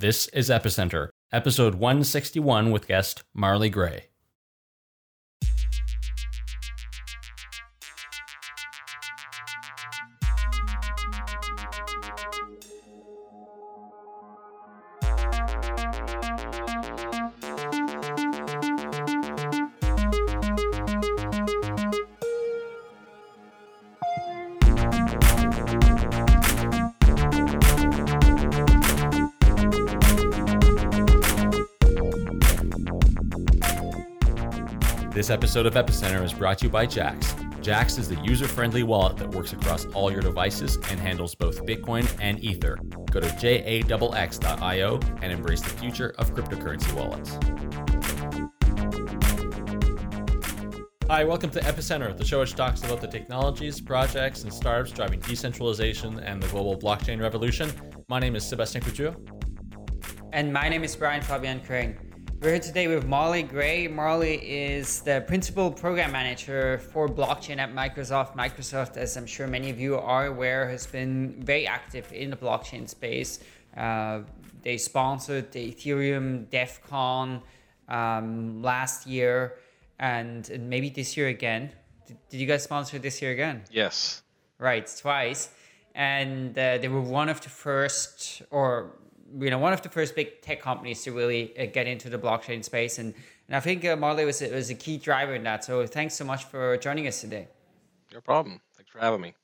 [0.00, 4.09] This is Epicenter, episode 161 with guest Marley Gray.
[35.50, 37.34] Episode of Epicenter is brought to you by Jaxx.
[37.60, 41.66] Jaxx is the user friendly wallet that works across all your devices and handles both
[41.66, 42.78] Bitcoin and Ether.
[43.10, 47.36] Go to jaxx.io and embrace the future of cryptocurrency wallets.
[51.08, 55.18] Hi, welcome to Epicenter, the show which talks about the technologies, projects, and startups driving
[55.18, 57.72] decentralization and the global blockchain revolution.
[58.06, 59.16] My name is Sebastien Couture.
[60.32, 62.09] And my name is Brian Fabian Crain.
[62.40, 63.86] We're here today with Marley Gray.
[63.86, 68.34] Marley is the principal program manager for blockchain at Microsoft.
[68.34, 72.36] Microsoft, as I'm sure many of you are aware, has been very active in the
[72.36, 73.40] blockchain space.
[73.76, 74.20] Uh,
[74.62, 77.42] they sponsored the Ethereum Devcon
[77.90, 79.56] um, last year
[79.98, 81.70] and, and maybe this year again.
[82.06, 83.64] Did, did you guys sponsor this year again?
[83.70, 84.22] Yes.
[84.56, 85.50] Right, twice.
[85.94, 88.92] And uh, they were one of the first, or
[89.38, 92.18] you know one of the first big tech companies to really uh, get into the
[92.18, 93.14] blockchain space and
[93.50, 95.64] and I think uh, Marley was was a key driver in that.
[95.64, 97.48] So thanks so much for joining us today.
[98.14, 98.60] No problem.
[98.76, 99.34] Thanks for having me.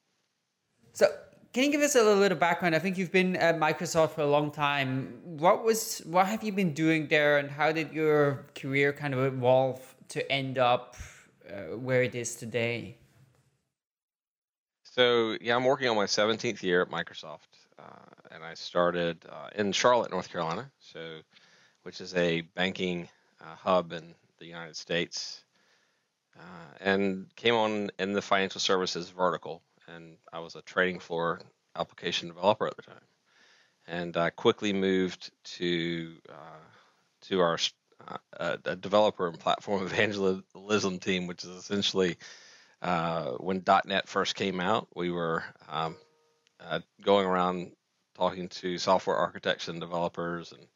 [0.93, 1.07] So
[1.53, 2.77] can you give us a little bit of background?
[2.77, 5.19] I think you've been at Microsoft for a long time.
[5.25, 9.21] What was what have you been doing there, and how did your career kind of
[9.21, 10.95] evolve to end up
[11.49, 12.99] uh, where it is today?
[14.85, 17.56] So yeah, I'm working on my 17th year at Microsoft.
[18.37, 21.19] Uh, and I started uh, in Charlotte, North Carolina, so
[21.83, 23.09] which is a banking
[23.41, 25.43] uh, hub in the United States,
[26.81, 31.41] and came on in the financial services vertical, and I was a trading floor
[31.75, 33.07] application developer at the time,
[33.87, 36.13] and I quickly moved to
[37.23, 37.59] to our
[38.39, 42.19] uh, a developer and platform evangelism team, which is essentially
[42.83, 44.89] uh, when .NET first came out.
[44.95, 45.97] We were um,
[46.61, 47.73] uh, going around
[48.17, 50.67] talking to software architects and developers and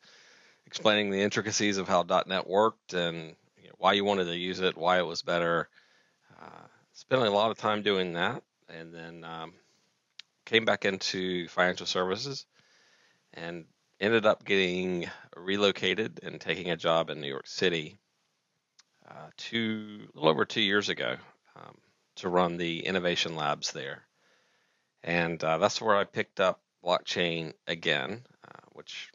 [0.67, 4.61] explaining the intricacies of how .NET worked and you know, why you wanted to use
[4.61, 5.69] it, why it was better.
[6.41, 9.53] Uh, spending a lot of time doing that, and then um,
[10.45, 12.47] came back into financial services
[13.35, 13.65] and
[14.01, 17.99] ended up getting relocated and taking a job in New York City
[19.09, 21.17] uh, two, a little over two years ago
[21.57, 21.77] um,
[22.17, 24.03] to run the innovation labs there
[25.03, 29.11] and uh, that's where I picked up blockchain again, uh, which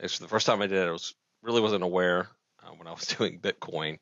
[0.00, 0.88] is the first time I did it.
[0.88, 2.28] I was really wasn't aware
[2.62, 3.98] uh, when I was doing Bitcoin.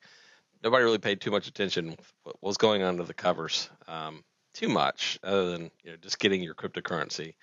[0.62, 4.24] Nobody really paid too much attention what was going on under the covers um,
[4.54, 7.34] too much, other than you know, just getting your cryptocurrency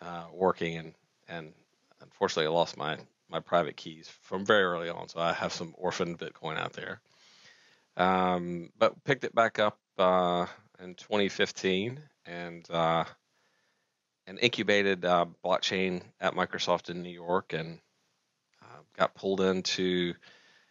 [0.00, 0.76] uh, working.
[0.76, 0.94] And
[1.28, 1.52] and
[2.00, 2.98] unfortunately, I lost my
[3.28, 7.00] my private keys from very early on, so I have some orphaned Bitcoin out there.
[7.96, 10.46] Um, but picked it back up uh,
[10.80, 13.04] in 2015 and uh,
[14.26, 17.78] and incubated uh, blockchain at Microsoft in New York, and
[18.62, 20.14] uh, got pulled in to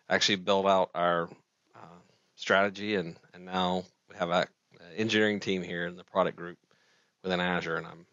[0.09, 1.29] actually build out our
[1.75, 1.99] uh,
[2.35, 4.45] strategy, and and now we have an
[4.95, 6.57] engineering team here in the product group
[7.23, 8.05] within Azure, and I'm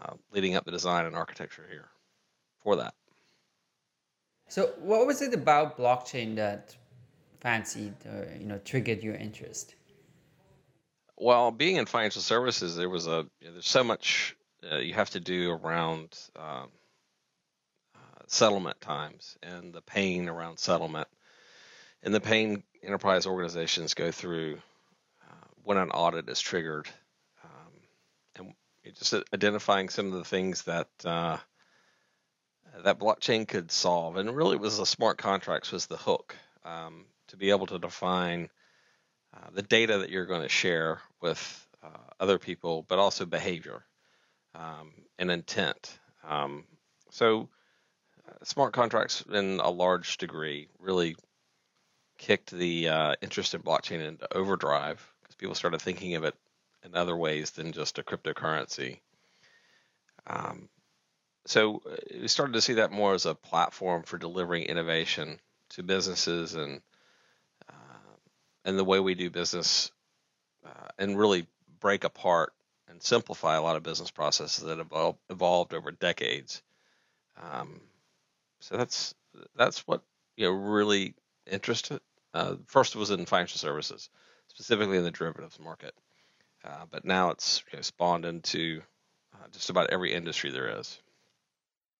[0.00, 1.88] uh, leading up the design and architecture here
[2.62, 2.94] for that.
[4.48, 6.76] So, what was it about blockchain that
[7.40, 9.74] fancied or you know triggered your interest?
[11.20, 14.34] well, being in financial services, there was a you know, there's so much
[14.70, 16.68] uh, you have to do around um,
[17.94, 21.08] uh, settlement times and the pain around settlement,
[22.02, 24.58] and the pain enterprise organizations go through
[25.28, 26.88] uh, when an audit is triggered,
[27.44, 28.52] um,
[28.84, 31.38] and just identifying some of the things that uh,
[32.84, 37.06] that blockchain could solve, and really it was the smart contracts was the hook um,
[37.28, 38.48] to be able to define
[39.34, 41.88] uh, the data that you're going to share with uh,
[42.18, 43.84] other people, but also behavior
[44.60, 45.98] um, intent.
[46.26, 46.64] Um,
[47.10, 47.48] so,
[48.28, 51.16] uh, smart contracts, in a large degree, really
[52.18, 56.34] kicked the uh, interest in blockchain into overdrive because people started thinking of it
[56.84, 58.98] in other ways than just a cryptocurrency.
[60.26, 60.68] Um,
[61.46, 61.82] so
[62.20, 65.40] we started to see that more as a platform for delivering innovation
[65.70, 66.82] to businesses and
[68.64, 69.90] and the way we do business
[70.64, 71.46] uh, and really
[71.80, 72.52] break apart
[72.90, 76.62] and simplify a lot of business processes that have evolved over decades.
[77.40, 77.80] Um,
[78.60, 79.14] so that's
[79.56, 80.02] that's what
[80.36, 81.14] you know really
[81.50, 82.00] interested.
[82.34, 84.10] Uh, first was in financial services,
[84.48, 85.94] specifically in the derivatives market,
[86.64, 88.82] uh, but now it's you know, spawned into
[89.34, 91.00] uh, just about every industry there is.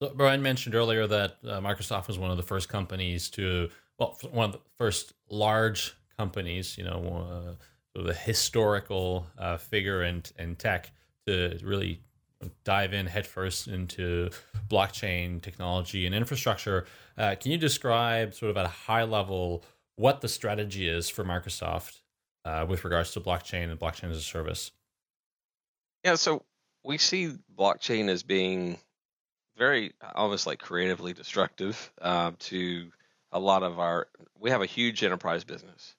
[0.03, 4.19] So Brian mentioned earlier that uh, Microsoft was one of the first companies to, well,
[4.31, 7.65] one of the first large companies, you know, uh,
[7.95, 10.93] sort of the historical uh, figure in, in tech
[11.27, 12.01] to really
[12.65, 14.31] dive in headfirst into
[14.69, 16.87] blockchain technology and infrastructure.
[17.19, 19.65] Uh, can you describe, sort of at a high level,
[19.97, 22.01] what the strategy is for Microsoft
[22.45, 24.71] uh, with regards to blockchain and blockchain as a service?
[26.05, 26.43] Yeah, so
[26.83, 28.79] we see blockchain as being
[29.59, 32.91] very almost like creatively destructive uh, to
[33.33, 34.09] a lot of our.
[34.39, 35.95] We have a huge enterprise business,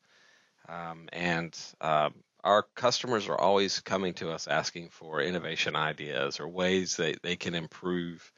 [0.68, 2.10] um, and uh,
[2.44, 7.36] our customers are always coming to us asking for innovation ideas or ways that they
[7.36, 8.32] can improve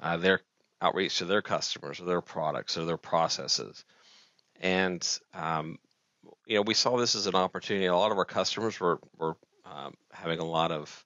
[0.00, 0.40] uh, their
[0.80, 3.84] outreach to their customers or their products or their processes.
[4.60, 5.78] And um,
[6.46, 7.86] you know, we saw this as an opportunity.
[7.86, 11.04] A lot of our customers were were um, having a lot of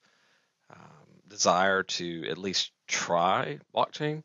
[0.73, 4.23] um, desire to at least try blockchain,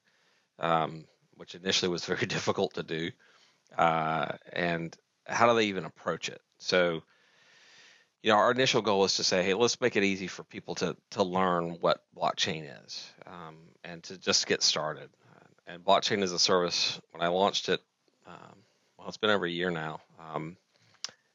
[0.58, 1.04] um,
[1.34, 3.10] which initially was very difficult to do.
[3.76, 4.96] Uh, and
[5.28, 6.40] how do they even approach it?
[6.58, 7.02] So,
[8.22, 10.74] you know, our initial goal is to say, hey, let's make it easy for people
[10.76, 15.10] to to learn what blockchain is um, and to just get started.
[15.68, 17.80] And blockchain as a service, when I launched it,
[18.26, 18.56] um,
[18.96, 20.00] well, it's been over a year now.
[20.18, 20.56] Um,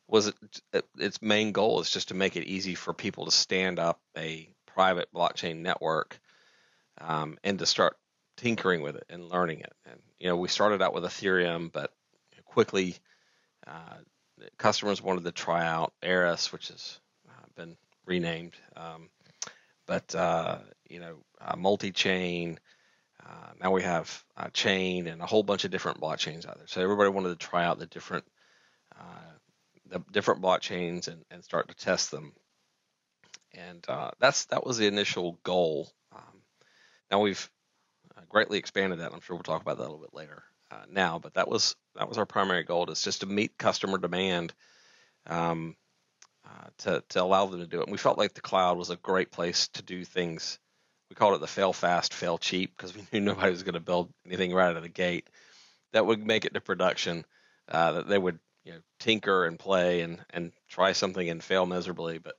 [0.07, 0.33] was
[0.73, 4.01] it, its main goal is just to make it easy for people to stand up
[4.17, 6.19] a private blockchain network
[6.99, 7.95] um, and to start
[8.35, 9.73] tinkering with it and learning it.
[9.85, 11.91] And you know, we started out with Ethereum, but
[12.45, 12.95] quickly
[13.67, 13.97] uh,
[14.57, 16.99] customers wanted to try out Eris, which has
[17.29, 17.75] uh, been
[18.05, 18.55] renamed.
[18.75, 19.09] Um,
[19.85, 21.17] but uh, you know,
[21.57, 22.59] multi-chain.
[23.25, 24.23] Uh, now we have
[24.53, 26.67] chain and a whole bunch of different blockchains out there.
[26.67, 28.25] So everybody wanted to try out the different
[29.89, 32.33] the different blockchains and, and start to test them.
[33.53, 33.85] And
[34.19, 35.89] that's that was the initial goal.
[36.13, 36.41] Um,
[37.11, 37.49] now we've
[38.29, 39.13] greatly expanded that.
[39.13, 41.75] I'm sure we'll talk about that a little bit later uh, now, but that was
[41.95, 44.53] that was our primary goal is just to meet customer demand
[45.27, 45.75] um,
[46.45, 47.83] uh, to to allow them to do it.
[47.83, 50.59] And we felt like the cloud was a great place to do things.
[51.09, 53.79] We called it the fail fast, fail cheap because we knew nobody was going to
[53.79, 55.29] build anything right out of the gate
[55.91, 57.25] that would make it to production.
[57.69, 61.65] Uh, that they would you know tinker and play and and try something and fail
[61.65, 62.35] miserably, but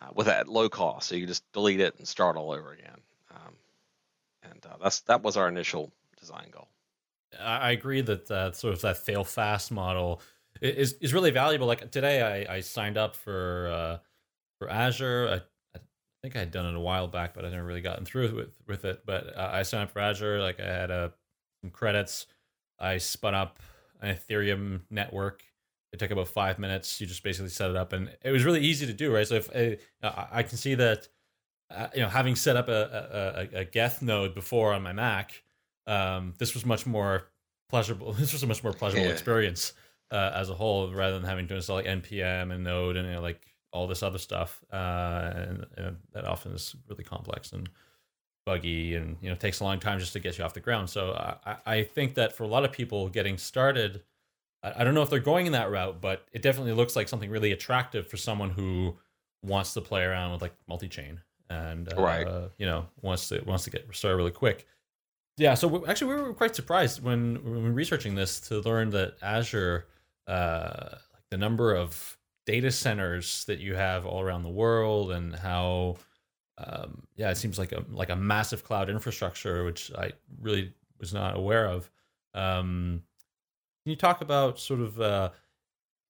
[0.00, 3.00] uh, with that low cost, so you just delete it and start all over again.
[3.30, 3.54] Um,
[4.50, 6.68] and uh, that's that was our initial design goal.
[7.38, 10.22] I agree that uh, sort of that fail fast model
[10.60, 11.66] is is really valuable.
[11.66, 13.98] Like today, I, I signed up for uh,
[14.58, 15.28] for Azure.
[15.28, 15.80] I, I
[16.22, 18.48] think I had done it a while back, but I never really gotten through with
[18.66, 19.02] with it.
[19.04, 20.40] But uh, I signed up for Azure.
[20.40, 21.08] Like I had uh,
[21.62, 22.26] some credits.
[22.78, 23.58] I spun up
[24.00, 25.42] an Ethereum network.
[25.92, 27.00] It took about five minutes.
[27.00, 29.12] You just basically set it up, and it was really easy to do.
[29.14, 29.26] Right.
[29.26, 31.08] So if uh, I, I can see that,
[31.70, 35.42] uh, you know, having set up a, a, a Geth node before on my Mac
[35.88, 37.24] um, this was much more
[37.68, 38.12] pleasurable.
[38.18, 39.12] This was a much more pleasurable yeah.
[39.12, 39.72] experience
[40.10, 43.14] uh, as a whole, rather than having to install like npm and Node and you
[43.14, 44.62] know, like all this other stuff.
[44.72, 47.68] Uh, and, and, that often is really complex and
[48.46, 50.90] buggy, and you know takes a long time just to get you off the ground.
[50.90, 51.12] So
[51.44, 54.02] I, I think that for a lot of people getting started,
[54.62, 57.08] I, I don't know if they're going in that route, but it definitely looks like
[57.08, 58.96] something really attractive for someone who
[59.42, 62.26] wants to play around with like multi-chain and uh, right.
[62.58, 64.66] you know wants to wants to get started really quick
[65.38, 69.14] yeah, so we, actually, we were quite surprised when, when researching this to learn that
[69.22, 69.86] Azure,
[70.26, 75.34] uh, like the number of data centers that you have all around the world, and
[75.36, 75.96] how,
[76.58, 81.14] um, yeah, it seems like a like a massive cloud infrastructure, which I really was
[81.14, 81.88] not aware of.
[82.34, 83.02] Um,
[83.84, 85.30] can you talk about sort of, uh,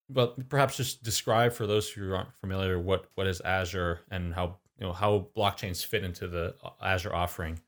[0.08, 4.56] well, perhaps just describe for those who aren't familiar what what is Azure and how
[4.80, 7.61] you know how blockchains fit into the Azure offering.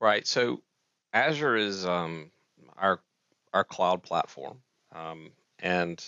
[0.00, 0.26] Right.
[0.26, 0.62] So
[1.16, 2.30] Azure is um,
[2.76, 3.00] our
[3.54, 4.58] our cloud platform,
[4.94, 6.04] um, and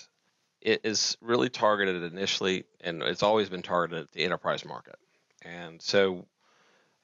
[0.60, 4.96] it is really targeted initially, and it's always been targeted at the enterprise market.
[5.42, 6.26] And so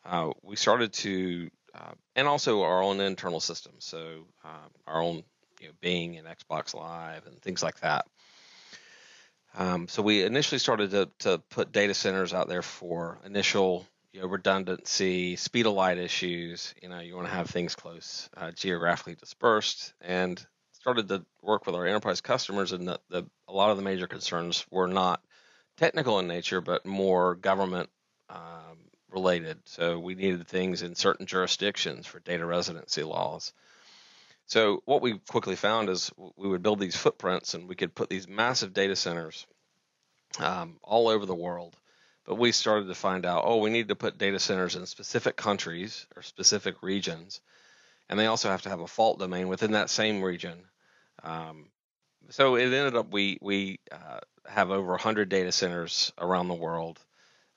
[0.04, 5.22] uh, we started to, uh, and also our own internal systems, so uh, our own
[5.60, 8.04] you know, Bing and Xbox Live and things like that.
[9.56, 14.20] Um, so we initially started to, to put data centers out there for initial you
[14.20, 16.72] know, redundancy, speed of light issues.
[16.80, 21.66] You know, you want to have things close, uh, geographically dispersed, and started to work
[21.66, 22.70] with our enterprise customers.
[22.70, 25.20] And the, the, a lot of the major concerns were not
[25.76, 27.90] technical in nature, but more government
[28.30, 28.78] um,
[29.10, 29.58] related.
[29.64, 33.52] So we needed things in certain jurisdictions for data residency laws.
[34.46, 38.10] So what we quickly found is we would build these footprints and we could put
[38.10, 39.44] these massive data centers
[40.38, 41.76] um, all over the world.
[42.24, 45.36] But we started to find out, oh, we need to put data centers in specific
[45.36, 47.40] countries or specific regions,
[48.08, 50.64] and they also have to have a fault domain within that same region.
[51.22, 51.66] Um,
[52.30, 56.98] so it ended up we we uh, have over 100 data centers around the world.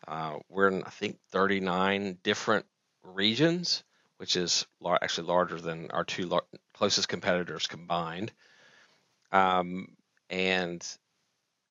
[0.08, 2.66] Uh, we're in I think 39 different
[3.04, 3.84] regions,
[4.18, 8.32] which is lar- actually larger than our two lar- closest competitors combined.
[9.32, 9.96] Um,
[10.30, 10.86] and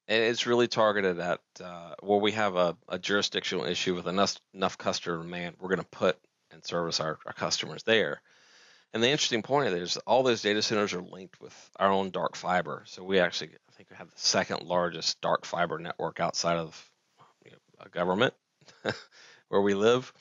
[0.09, 4.37] and it's really targeted at uh, where we have a, a, jurisdictional issue with enough,
[4.55, 5.57] enough customer demand.
[5.59, 6.19] We're going to put
[6.53, 8.21] and service our, our customers there.
[8.95, 12.37] And the interesting point is all those data centers are linked with our own dark
[12.37, 12.85] fiber.
[12.87, 16.91] So we actually, I think, we have the second largest dark fiber network outside of
[17.45, 18.33] you know, a government
[19.49, 20.13] where we live.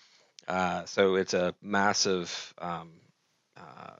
[0.47, 2.91] Uh, so it's a massive um,
[3.55, 3.91] uh,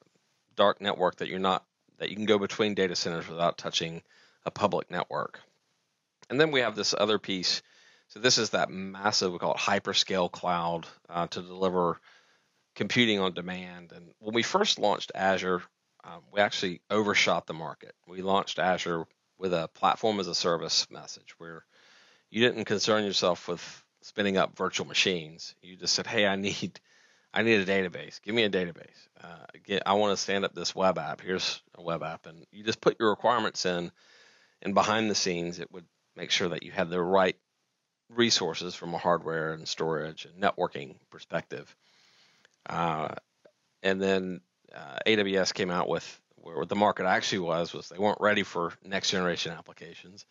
[0.56, 1.64] dark network that you're not
[1.98, 4.02] that you can go between data centers without touching
[4.46, 5.40] a public network.
[6.30, 7.62] And then we have this other piece.
[8.08, 12.00] So this is that massive, we call it hyperscale cloud uh, to deliver
[12.76, 13.92] computing on demand.
[13.94, 15.64] And when we first launched Azure,
[16.04, 17.96] um, we actually overshot the market.
[18.08, 19.06] We launched Azure
[19.38, 21.66] with a platform as a service message where
[22.30, 25.56] you didn't concern yourself with spinning up virtual machines.
[25.62, 26.80] You just said, "Hey, I need,
[27.34, 28.22] I need a database.
[28.22, 29.08] Give me a database.
[29.22, 31.22] Uh, get, I want to stand up this web app.
[31.22, 33.92] Here's a web app." And you just put your requirements in,
[34.62, 37.36] and behind the scenes, it would make sure that you have the right
[38.10, 41.76] resources from a hardware and storage and networking perspective.
[42.68, 43.10] Uh,
[43.84, 44.42] and then
[44.74, 48.74] uh, AWS came out with where the market actually was was they weren't ready for
[48.84, 50.26] next generation applications,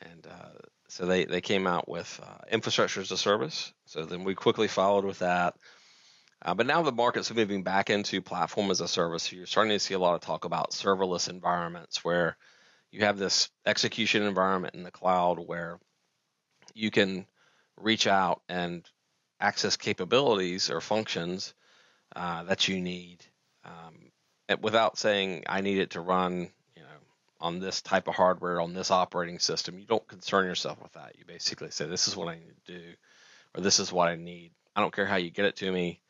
[0.00, 3.72] and uh, so they they came out with uh, infrastructure as a service.
[3.86, 5.54] So then we quickly followed with that.
[6.42, 9.24] Uh, but now the market's moving back into platform as a service.
[9.24, 12.36] So you're starting to see a lot of talk about serverless environments where
[12.94, 15.80] you have this execution environment in the cloud where
[16.74, 17.26] you can
[17.76, 18.88] reach out and
[19.40, 21.54] access capabilities or functions
[22.14, 23.18] uh, that you need
[23.64, 24.12] um,
[24.60, 26.88] without saying I need it to run, you know,
[27.40, 29.76] on this type of hardware on this operating system.
[29.76, 31.16] You don't concern yourself with that.
[31.18, 32.84] You basically say this is what I need to do,
[33.56, 34.52] or this is what I need.
[34.76, 36.00] I don't care how you get it to me.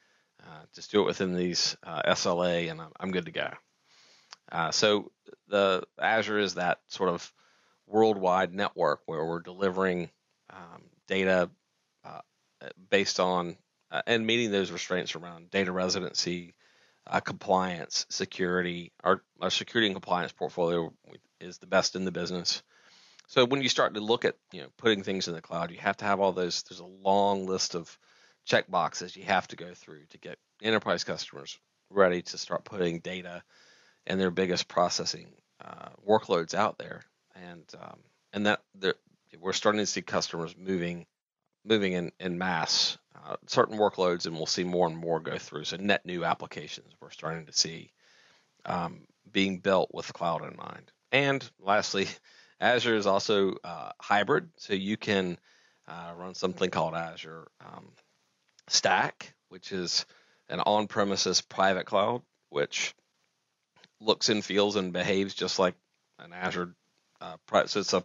[0.43, 3.49] Uh, just do it within these uh, SLA, and I'm, I'm good to go.
[4.51, 5.11] Uh, so
[5.49, 7.33] the Azure is that sort of
[7.87, 10.11] worldwide network where we're delivering
[10.51, 11.51] um, data
[12.05, 12.21] uh,
[12.91, 13.57] based on
[13.91, 16.55] uh, and meeting those restraints around data residency,
[17.07, 18.93] uh, compliance, security.
[19.03, 20.93] Our, our security and compliance portfolio
[21.41, 22.63] is the best in the business.
[23.27, 25.79] So when you start to look at you know putting things in the cloud, you
[25.79, 26.63] have to have all those.
[26.63, 27.99] There's a long list of
[28.45, 31.59] check boxes you have to go through to get enterprise customers
[31.91, 33.43] ready to start putting data
[34.07, 35.29] and their biggest processing
[35.65, 37.03] uh, workloads out there,
[37.35, 37.99] and um,
[38.33, 38.61] and that
[39.41, 41.07] we're starting to see customers moving
[41.65, 45.65] moving in in mass uh, certain workloads, and we'll see more and more go through.
[45.65, 47.91] So net new applications we're starting to see
[48.67, 50.93] um, being built with cloud in mind.
[51.13, 52.09] And lastly,
[52.61, 55.39] Azure is also uh, hybrid, so you can
[55.89, 57.93] uh, run something called Azure um,
[58.69, 60.07] Stack, which is
[60.49, 62.95] an on-premises private cloud, which
[64.05, 65.75] looks and feels and behaves just like
[66.19, 66.75] an Azure.
[67.21, 68.05] Uh, so it's a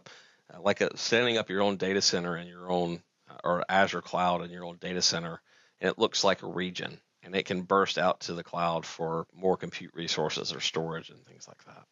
[0.60, 4.42] like a setting up your own data center in your own uh, or Azure cloud
[4.42, 5.40] in your own data center,
[5.80, 9.26] and it looks like a region, and it can burst out to the cloud for
[9.34, 11.84] more compute resources or storage and things like that.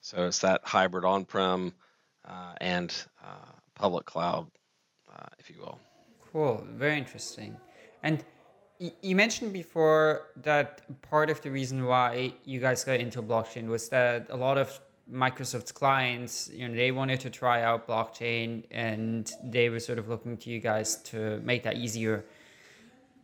[0.00, 1.74] So it's that hybrid on-prem
[2.26, 2.92] uh, and
[3.22, 4.48] uh, public cloud,
[5.12, 5.78] uh, if you will.
[6.32, 7.56] Cool, very interesting.
[8.02, 8.24] And
[9.00, 13.88] you mentioned before that part of the reason why you guys got into blockchain was
[13.90, 14.80] that a lot of
[15.12, 20.08] Microsoft's clients, you know, they wanted to try out blockchain and they were sort of
[20.08, 22.24] looking to you guys to make that easier.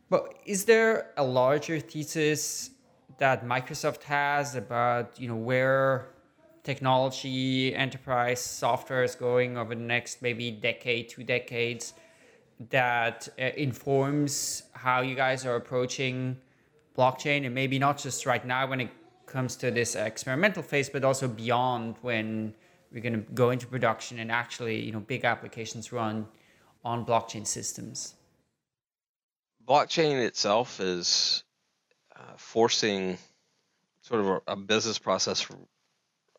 [0.09, 2.71] But is there a larger thesis
[3.17, 6.09] that Microsoft has about, you know, where
[6.63, 11.93] technology, enterprise software is going over the next maybe decade, two decades?
[12.69, 16.37] That uh, informs how you guys are approaching
[16.97, 18.89] blockchain and maybe not just right now when it
[19.25, 22.53] comes to this experimental phase but also beyond when
[22.91, 26.27] we're going to go into production and actually you know big applications run
[26.83, 28.15] on blockchain systems.
[29.67, 31.43] Blockchain itself is
[32.15, 33.17] uh, forcing
[34.01, 35.45] sort of a, a business process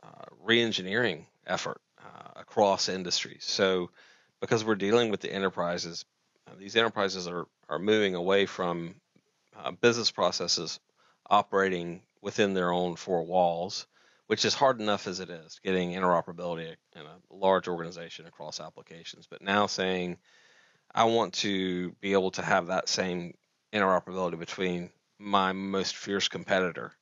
[0.03, 0.07] uh,
[0.43, 3.45] re-engineering effort uh, across industries.
[3.45, 3.91] So
[4.41, 6.05] because we're dealing with the enterprises,
[6.47, 8.95] uh, these enterprises are, are moving away from
[9.57, 10.81] uh, business processes
[11.29, 13.87] operating within their own four walls,
[14.27, 19.27] which is hard enough as it is getting interoperability in a large organization across applications.
[19.27, 20.19] But now saying,
[20.95, 23.35] I want to be able to have that same
[23.73, 26.93] interoperability between my most fierce competitor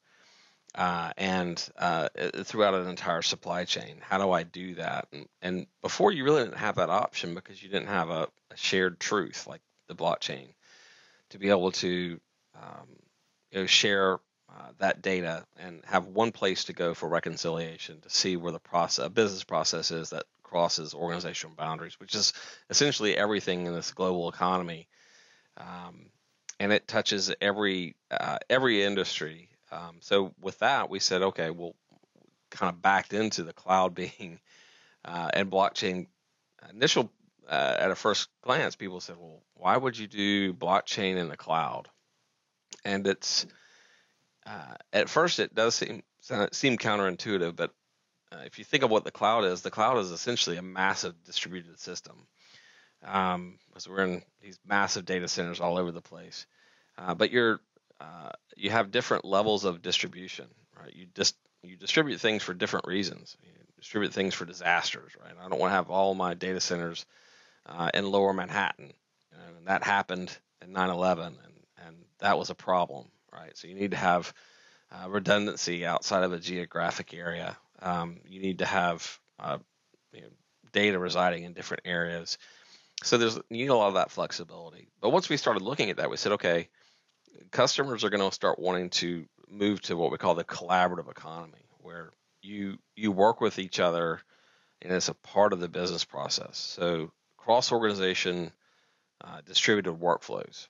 [0.74, 2.08] uh, and uh,
[2.44, 3.96] throughout an entire supply chain.
[4.00, 5.08] How do I do that?
[5.12, 8.56] And, and, before you really didn't have that option because you didn't have a, a
[8.56, 10.48] shared truth like the blockchain
[11.30, 12.20] to be able to
[12.54, 12.88] um,
[13.50, 14.18] you know, share
[14.50, 18.58] uh, that data and have one place to go for reconciliation to see where the
[18.58, 22.32] process, a business process is that crosses organizational boundaries, which is
[22.70, 24.88] essentially everything in this global economy.
[25.58, 26.06] Um,
[26.60, 29.47] and it touches every uh, every industry.
[29.70, 31.76] Um, so with that, we said, okay, we'll
[32.50, 34.40] kind of backed into the cloud being
[35.04, 36.06] uh, and blockchain.
[36.70, 37.10] Initial
[37.48, 41.36] uh, at a first glance, people said, well, why would you do blockchain in the
[41.36, 41.88] cloud?
[42.84, 43.46] And it's
[44.46, 46.02] uh, at first it does seem
[46.52, 47.72] seem counterintuitive, but
[48.32, 51.14] uh, if you think of what the cloud is, the cloud is essentially a massive
[51.24, 52.26] distributed system.
[53.04, 56.46] Um, because we're in these massive data centers all over the place,
[56.98, 57.60] uh, but you're
[58.00, 60.46] uh, you have different levels of distribution,
[60.78, 60.94] right?
[60.94, 63.36] You just you distribute things for different reasons.
[63.42, 65.34] You distribute things for disasters, right?
[65.38, 67.04] I don't want to have all my data centers
[67.66, 68.92] uh, in Lower Manhattan,
[69.32, 71.36] and that happened in 9/11, and
[71.86, 73.56] and that was a problem, right?
[73.56, 74.32] So you need to have
[74.92, 77.56] uh, redundancy outside of a geographic area.
[77.80, 79.58] Um, you need to have uh,
[80.12, 80.28] you know,
[80.72, 82.38] data residing in different areas.
[83.02, 84.88] So there's you need a lot of that flexibility.
[85.00, 86.68] But once we started looking at that, we said, okay,
[87.50, 91.64] customers are going to start wanting to move to what we call the collaborative economy,
[91.78, 94.20] where you you work with each other
[94.82, 96.56] and it's a part of the business process.
[96.56, 98.52] So cross organization
[99.22, 100.68] uh, distributed workflows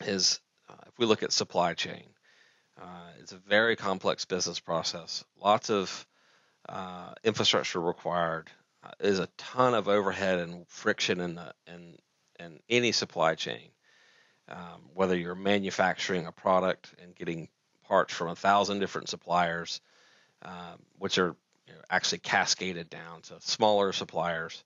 [0.00, 2.04] is uh, if we look at supply chain,
[2.80, 5.24] uh, it's a very complex business process.
[5.40, 6.06] Lots of
[6.68, 8.50] uh, infrastructure required.
[8.84, 11.96] Uh, is a ton of overhead and friction in the in
[12.38, 13.70] in any supply chain.
[14.50, 17.48] Um, whether you're manufacturing a product and getting
[17.84, 19.80] parts from a thousand different suppliers,
[20.42, 24.64] um, which are you know, actually cascaded down to smaller suppliers,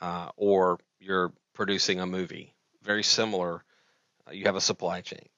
[0.00, 3.62] uh, or you're producing a movie, very similar.
[4.26, 5.28] Uh, you have a supply chain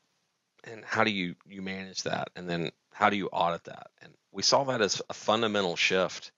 [0.67, 4.13] and how do you you manage that and then how do you audit that and
[4.33, 6.33] we saw that as a fundamental shift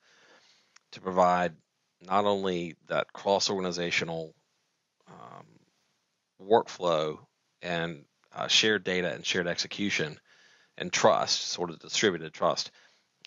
[0.93, 1.55] to provide
[2.07, 4.35] not only that cross organizational
[5.09, 5.47] um,
[6.43, 7.19] workflow
[7.63, 10.19] and uh, shared data and shared execution
[10.79, 12.71] and trust sort of distributed trust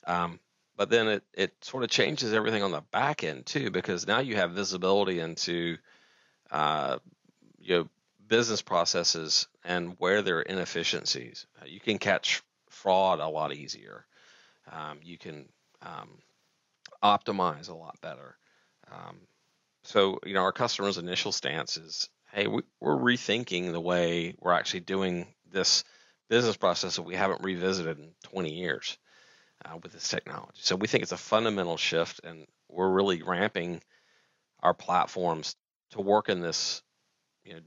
[0.06, 0.40] um,
[0.78, 4.20] but then it, it sort of changes everything on the back end too because now
[4.20, 5.78] you have visibility into
[6.52, 6.98] uh,
[8.30, 11.46] business processes and where there are inefficiencies.
[11.62, 14.06] Uh, you can catch fraud a lot easier.
[14.72, 15.50] Um, you can
[15.82, 16.20] um,
[17.04, 18.38] optimize a lot better.
[18.90, 19.18] Um,
[19.84, 24.54] so, you know, our customers' initial stance is, hey, we, we're rethinking the way we're
[24.54, 25.84] actually doing this
[26.30, 28.98] business process that we haven't revisited in 20 years
[29.66, 30.60] uh, with this technology.
[30.62, 33.82] So we think it's a fundamental shift, and we're really ramping
[34.62, 35.56] our platforms
[35.92, 36.84] to work in this
[37.44, 37.62] you know,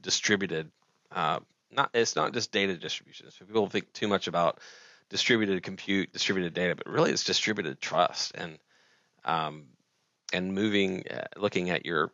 [0.00, 0.70] distributed.
[1.10, 3.30] Uh, not it's not just data distribution.
[3.30, 4.60] So people think too much about
[5.08, 8.58] distributed compute, distributed data, but really it's distributed trust and
[9.24, 9.66] um,
[10.32, 12.12] and moving, uh, looking at your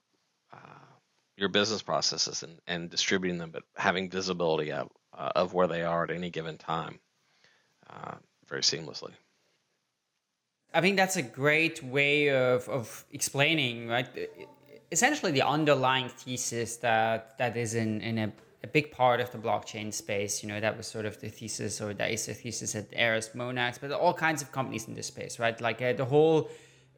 [1.39, 5.83] your business processes and, and distributing them, but having visibility of, uh, of where they
[5.83, 6.99] are at any given time,
[7.89, 8.17] uh,
[8.49, 9.13] very seamlessly.
[10.75, 14.09] I think that's a great way of, of explaining, right?
[14.91, 18.33] essentially the underlying thesis that that is in in a,
[18.65, 20.43] a, big part of the blockchain space.
[20.43, 23.31] You know, that was sort of the thesis, or that is the thesis at Eris,
[23.35, 25.61] Monax, but all kinds of companies in this space, right?
[25.61, 26.51] Like uh, the whole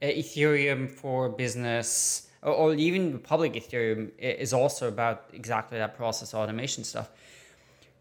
[0.02, 6.84] uh, Ethereum for business, or, even public Ethereum is also about exactly that process automation
[6.84, 7.10] stuff.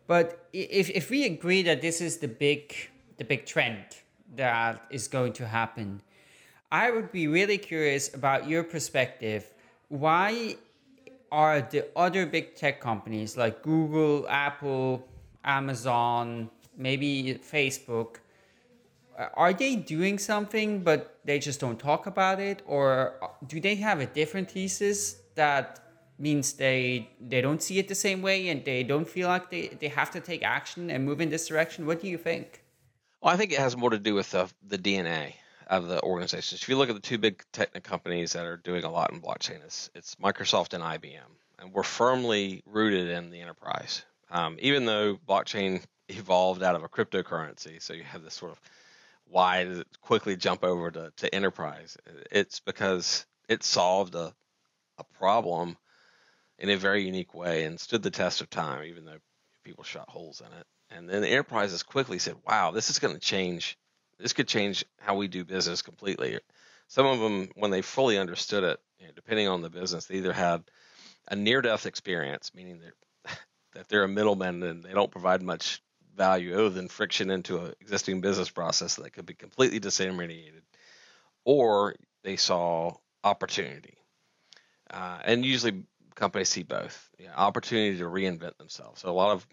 [0.07, 2.73] But if, if we agree that this is the big
[3.17, 3.83] the big trend
[4.35, 6.01] that is going to happen,
[6.71, 9.51] I would be really curious about your perspective
[9.89, 10.55] why
[11.31, 15.07] are the other big tech companies like Google, Apple,
[15.43, 18.17] Amazon, maybe Facebook,
[19.33, 22.61] are they doing something but they just don't talk about it?
[22.65, 23.15] Or
[23.47, 25.79] do they have a different thesis that
[26.17, 29.67] means they they don't see it the same way and they don't feel like they,
[29.79, 31.85] they have to take action and move in this direction?
[31.85, 32.63] What do you think?
[33.21, 35.33] Well, I think it has more to do with the, the DNA
[35.67, 36.61] of the organizations.
[36.61, 39.21] If you look at the two big tech companies that are doing a lot in
[39.21, 41.29] blockchain, it's, it's Microsoft and IBM,
[41.59, 44.05] and we're firmly rooted in the enterprise.
[44.31, 47.81] Um, even though blockchain evolved out of a cryptocurrency.
[47.81, 48.59] So you have this sort of
[49.29, 51.97] why does it quickly jump over to, to enterprise?
[52.31, 54.33] It's because it solved a,
[54.97, 55.77] a problem
[56.57, 59.19] in a very unique way and stood the test of time, even though
[59.63, 60.65] people shot holes in it.
[60.91, 63.77] And then the enterprises quickly said, wow, this is going to change.
[64.17, 66.39] This could change how we do business completely.
[66.87, 70.15] Some of them, when they fully understood it, you know, depending on the business, they
[70.15, 70.63] either had
[71.29, 72.81] a near-death experience, meaning
[73.73, 75.81] that they're a middleman and they don't provide much
[76.19, 80.61] value other than friction into an existing business process that could be completely disintermediated,
[81.45, 83.95] or they saw opportunity.
[84.91, 85.83] Uh, and usually
[86.15, 89.01] companies see both opportunity to reinvent themselves.
[89.01, 89.47] So a lot of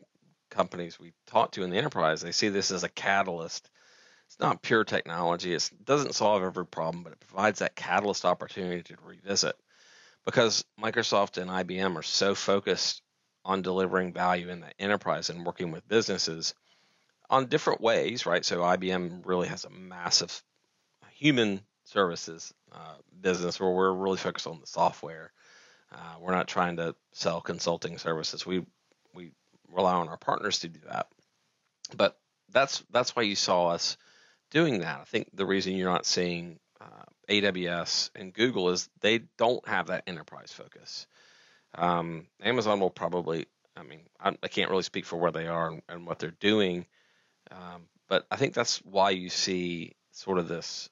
[0.51, 3.71] companies we talk to in the enterprise, they see this as a catalyst.
[4.27, 5.55] It's not pure technology.
[5.55, 9.55] It doesn't solve every problem, but it provides that catalyst opportunity to revisit.
[10.25, 13.03] Because Microsoft and IBM are so focused
[13.47, 16.53] on delivering value in the enterprise and working with businesses
[17.31, 18.45] on different ways, right?
[18.45, 20.43] So IBM really has a massive
[21.13, 25.33] human services uh, business where we're really focused on the software.
[25.93, 28.45] Uh, we're not trying to sell consulting services.
[28.45, 28.67] We
[29.15, 29.31] we
[29.73, 31.07] rely on our partners to do that.
[31.97, 32.19] But
[32.51, 33.97] that's that's why you saw us
[34.51, 35.01] doing that.
[35.01, 39.87] I think the reason you're not seeing uh, AWS and Google is they don't have
[39.87, 41.07] that enterprise focus.
[41.77, 45.69] Um, Amazon will probably, I mean, I, I, can't really speak for where they are
[45.69, 46.87] and, and what they're doing,
[47.51, 50.89] um, but I think that's why you see sort of this.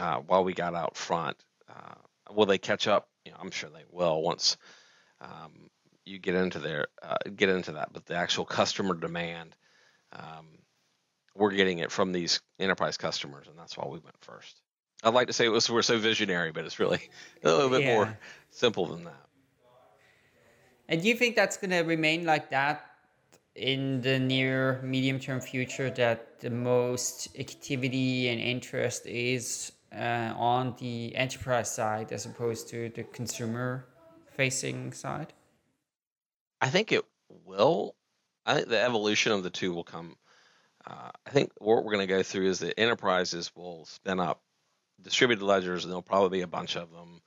[0.00, 1.36] Uh, while we got out front,
[1.68, 1.94] uh,
[2.32, 3.08] will they catch up?
[3.24, 4.56] You know, I'm sure they will once
[5.20, 5.70] um,
[6.04, 7.92] you get into there, uh, get into that.
[7.92, 9.56] But the actual customer demand,
[10.12, 10.46] um,
[11.34, 14.60] we're getting it from these enterprise customers, and that's why we went first.
[15.02, 17.00] I'd like to say it was we're so visionary, but it's really
[17.42, 17.94] a little bit yeah.
[17.94, 18.18] more
[18.50, 19.25] simple than that.
[20.88, 22.86] And do you think that's going to remain like that
[23.54, 30.76] in the near medium term future that the most activity and interest is uh, on
[30.78, 33.86] the enterprise side as opposed to the consumer
[34.36, 35.32] facing side?
[36.60, 37.04] I think it
[37.44, 37.94] will.
[38.44, 40.16] I think the evolution of the two will come.
[40.86, 44.40] Uh, I think what we're going to go through is that enterprises will spin up
[45.02, 47.20] distributed ledgers, and there'll probably be a bunch of them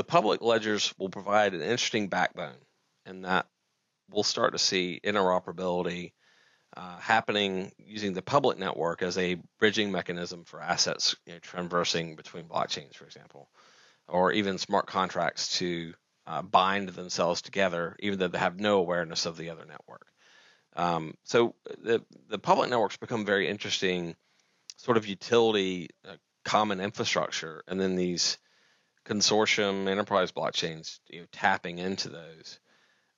[0.00, 2.56] the public ledgers will provide an interesting backbone,
[3.04, 3.44] and that
[4.10, 6.12] we'll start to see interoperability
[6.74, 12.16] uh, happening using the public network as a bridging mechanism for assets you know, traversing
[12.16, 13.50] between blockchains, for example,
[14.08, 15.92] or even smart contracts to
[16.26, 20.06] uh, bind themselves together, even though they have no awareness of the other network.
[20.76, 24.16] Um, so the the public networks become very interesting,
[24.78, 26.14] sort of utility, uh,
[26.46, 28.38] common infrastructure, and then these
[29.10, 32.60] consortium enterprise blockchains, you know, tapping into those,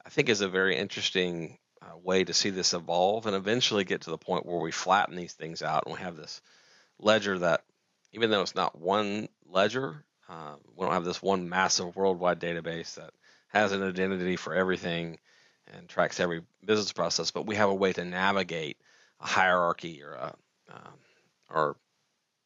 [0.05, 4.03] I think is a very interesting uh, way to see this evolve and eventually get
[4.03, 6.41] to the point where we flatten these things out and we have this
[6.99, 7.63] ledger that,
[8.13, 12.95] even though it's not one ledger, uh, we don't have this one massive worldwide database
[12.95, 13.11] that
[13.49, 15.19] has an identity for everything
[15.75, 18.79] and tracks every business process, but we have a way to navigate
[19.21, 20.35] a hierarchy or a
[20.73, 20.95] um,
[21.51, 21.77] or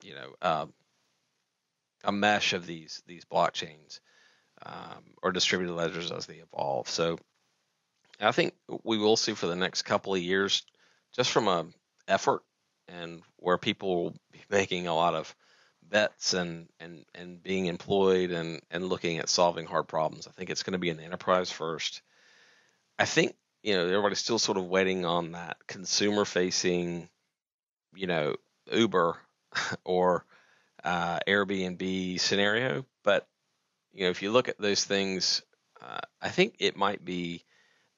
[0.03, 0.67] you know uh,
[2.07, 4.01] a mesh of these these blockchains
[4.65, 6.89] um, or distributed ledgers as they evolve.
[6.89, 7.19] So
[8.21, 10.63] I think we will see for the next couple of years,
[11.15, 11.67] just from a
[12.09, 12.43] effort
[12.89, 15.35] and where people will be making a lot of
[15.83, 20.27] bets and and and being employed and and looking at solving hard problems.
[20.27, 22.03] I think it's going to be an enterprise first.
[22.99, 27.09] I think you know everybody's still sort of waiting on that consumer facing,
[27.95, 28.37] you know,
[28.73, 29.17] Uber
[29.85, 30.25] or
[30.87, 32.87] uh, Airbnb scenario.
[33.03, 33.27] But
[33.93, 35.43] you know, if you look at those things,
[35.83, 37.45] uh, I think it might be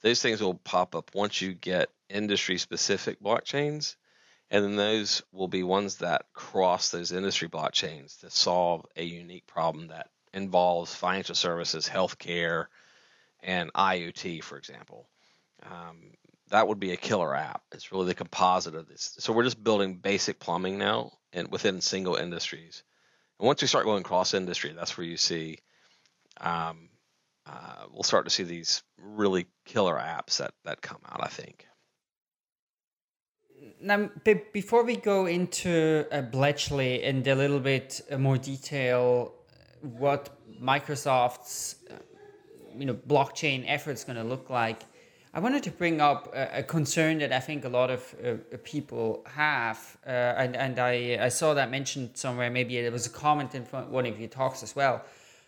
[0.03, 3.97] those things will pop up once you get industry specific blockchains,
[4.51, 9.47] and then those will be ones that cross those industry blockchains to solve a unique
[9.47, 12.67] problem that involves financial services, healthcare,
[13.43, 15.09] and IoT, for example.
[15.63, 16.13] Um,
[16.51, 17.63] that would be a killer app.
[17.73, 19.17] It's really the composite of this.
[19.19, 22.83] So we're just building basic plumbing now, and within single industries.
[23.39, 25.59] And once we start going cross industry, that's where you see
[26.41, 26.89] um,
[27.47, 31.23] uh, we'll start to see these really killer apps that that come out.
[31.23, 31.67] I think.
[33.81, 34.11] Now,
[34.53, 39.35] before we go into uh, Bletchley and a little bit uh, more detail,
[39.81, 41.95] what Microsoft's uh,
[42.77, 44.83] you know blockchain effort is going to look like
[45.35, 49.25] I wanted to bring up a, concern that I think a lot of uh, people
[49.27, 52.51] have, uh, and, and I, I saw that mentioned somewhere.
[52.51, 55.05] Maybe it was a comment in one of your talks as well.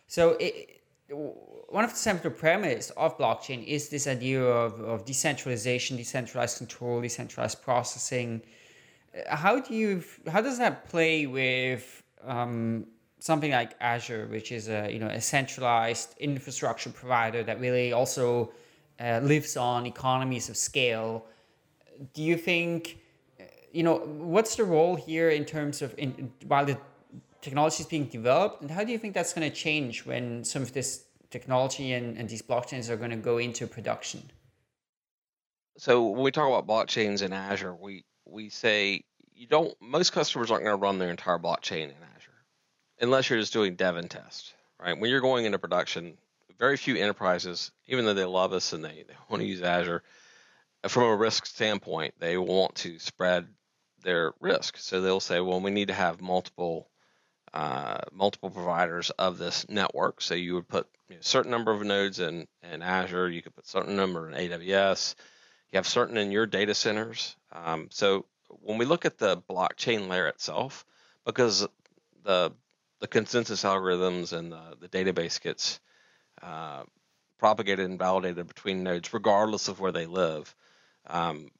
[0.07, 5.97] So, it, one of the central premises of blockchain is this idea of, of decentralization,
[5.97, 8.43] decentralized control, decentralized processing.
[9.29, 12.87] How do you how does that play with um,
[13.19, 18.53] something like Azure, which is a you know a centralized infrastructure provider that really also
[19.01, 21.25] uh, lives on economies of scale?
[22.15, 22.99] Do you think
[23.73, 26.79] you know what's the role here in terms of in, while the
[27.41, 30.63] technology is being developed, and how do you think that's going to change when some
[30.63, 34.31] of this technology and, and these blockchains are going to go into production?
[35.77, 39.03] So when we talk about blockchains in Azure, we we say
[39.35, 39.75] you don't.
[39.81, 42.45] Most customers aren't going to run their entire blockchain in Azure,
[43.01, 44.55] unless you're just doing dev and test.
[44.79, 44.99] Right?
[44.99, 46.17] When you're going into production,
[46.61, 50.03] very few enterprises, even though they love us and they, they want to use Azure,
[50.87, 53.49] from a risk standpoint, they want to spread
[54.03, 54.77] their risk.
[54.77, 56.89] So they'll say, well, we need to have multiple
[57.53, 60.21] uh, multiple providers of this network.
[60.21, 63.43] So you would put you know, a certain number of nodes in, in Azure, you
[63.43, 65.17] could put certain number in AWS,
[65.73, 67.35] you have certain in your data centers.
[67.51, 70.85] Um, so when we look at the blockchain layer itself,
[71.25, 71.67] because
[72.23, 72.53] the
[73.01, 75.81] the consensus algorithms and the, the database gets
[76.43, 76.83] uh,
[77.39, 80.55] propagated and validated between nodes, regardless of where they live.
[81.07, 81.51] Um,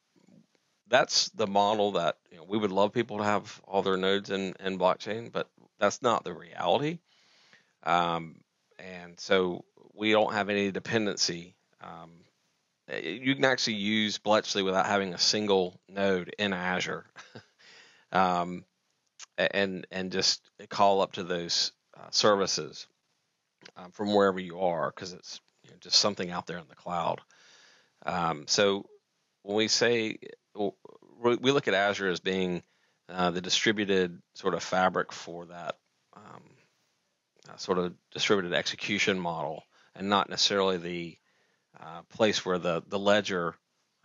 [0.89, 4.31] that's the model that you know, we would love people to have all their nodes
[4.31, 6.99] in, in blockchain, but that's not the reality.
[7.85, 8.37] Um,
[8.79, 9.65] and so
[9.95, 11.55] we don't have any dependency.
[11.81, 12.11] Um,
[13.03, 17.07] you can actually use Bletchley without having a single node in Azure,
[18.13, 18.65] um,
[19.39, 22.87] and and just call up to those uh, services
[23.77, 26.75] um, from wherever you are because it's you know, just something out there in the
[26.75, 27.21] cloud.
[28.05, 28.87] Um, so
[29.43, 30.19] when we say
[30.55, 32.63] we look at Azure as being
[33.09, 35.77] uh, the distributed sort of fabric for that
[36.17, 36.43] um,
[37.49, 41.19] uh, sort of distributed execution model, and not necessarily the
[41.81, 43.55] uh, place where the the ledger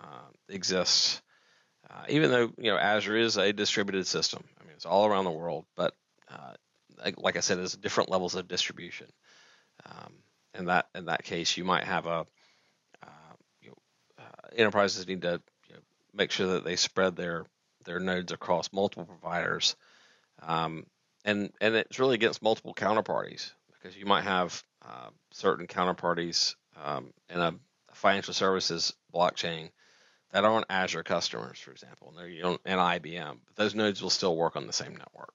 [0.01, 1.21] uh, exists.
[1.89, 5.25] Uh, even though you know Azure is a distributed system, I mean it's all around
[5.25, 5.93] the world, but
[7.03, 9.07] like, like, I said, there's different levels of distribution.
[9.85, 10.13] Um,
[10.57, 12.25] in that in that case, you might have a
[13.61, 15.81] you know, enterprises need to you know,
[16.13, 17.45] make sure that they spread their
[17.85, 19.75] their nodes across multiple providers.
[20.41, 20.85] Um,
[21.23, 27.13] and and it's really against multiple counterparties because you might have uh, certain counterparties um,
[27.29, 27.53] in a
[27.93, 29.69] financial services blockchain
[30.31, 33.37] that aren't Azure customers, for example, and, you don't, and IBM.
[33.45, 35.33] But those nodes will still work on the same network.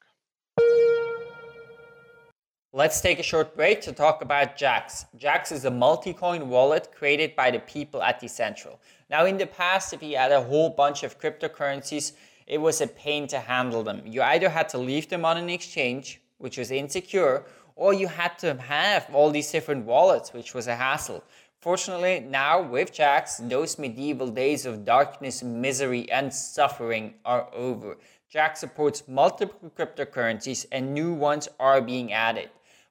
[2.73, 5.07] Let's take a short break to talk about Jaxx.
[5.19, 8.79] Jaxx is a multi-coin wallet created by the people at Decentral.
[9.11, 12.13] Now, in the past, if you had a whole bunch of cryptocurrencies,
[12.47, 14.03] it was a pain to handle them.
[14.07, 17.43] You either had to leave them on an exchange, which was insecure,
[17.75, 21.25] or you had to have all these different wallets, which was a hassle.
[21.61, 27.97] Fortunately, now with Jaxx, those medieval days of darkness, misery, and suffering are over.
[28.33, 32.49] Jaxx supports multiple cryptocurrencies and new ones are being added.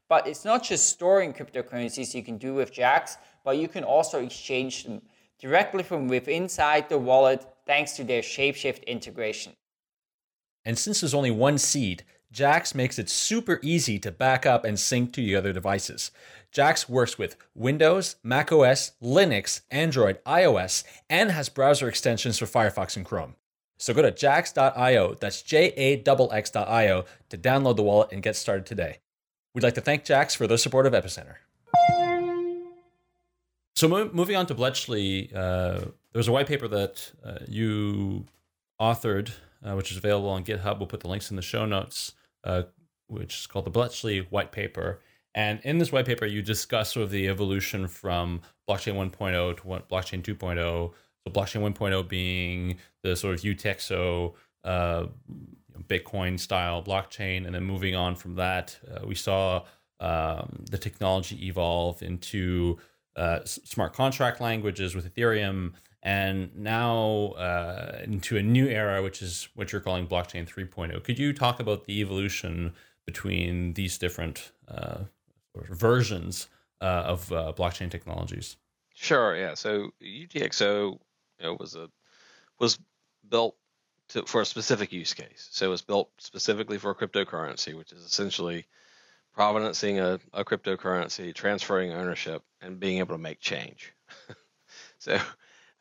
[0.09, 4.21] But it's not just storing cryptocurrencies you can do with Jaxx, but you can also
[4.21, 5.03] exchange them
[5.39, 9.53] directly from within inside the wallet thanks to their Shapeshift integration.
[10.65, 14.79] And since there's only one seed, Jaxx makes it super easy to back up and
[14.79, 16.11] sync to your other devices.
[16.53, 23.05] Jaxx works with Windows, macOS, Linux, Android, iOS, and has browser extensions for Firefox and
[23.05, 23.35] Chrome.
[23.77, 28.65] So go to jaxx.io, that's J A X.io, to download the wallet and get started
[28.65, 28.97] today.
[29.53, 31.35] We'd like to thank Jaxx for their support of Epicenter.
[33.75, 38.25] So mo- moving on to Bletchley, uh, there was a white paper that uh, you
[38.79, 39.31] authored,
[39.63, 40.79] uh, which is available on GitHub.
[40.79, 42.63] We'll put the links in the show notes, uh,
[43.07, 44.99] which is called the Bletchley White Paper.
[45.33, 49.63] And in this white paper, you discuss sort of the evolution from blockchain 1.0 to
[49.63, 50.57] blockchain 2.0.
[50.57, 54.33] So blockchain 1.0 being the sort of UTXO
[54.63, 55.05] uh,
[55.87, 59.63] Bitcoin style blockchain, and then moving on from that, uh, we saw
[59.99, 62.77] um, the technology evolve into
[63.15, 69.49] uh, smart contract languages with Ethereum, and now uh, into a new era, which is
[69.55, 71.03] what you're calling blockchain 3.0.
[71.03, 72.73] Could you talk about the evolution
[73.05, 74.99] between these different uh,
[75.69, 76.47] versions
[76.79, 78.55] uh, of uh, blockchain technologies?
[78.93, 79.35] Sure.
[79.35, 79.55] Yeah.
[79.55, 80.99] So UTXO you
[81.41, 81.89] know, was a
[82.59, 82.77] was
[83.27, 83.55] built
[84.09, 85.47] to, for a specific use case.
[85.51, 88.65] So it was built specifically for cryptocurrency, which is essentially
[89.37, 93.93] provenancing a, a cryptocurrency, transferring ownership, and being able to make change.
[94.99, 95.19] so,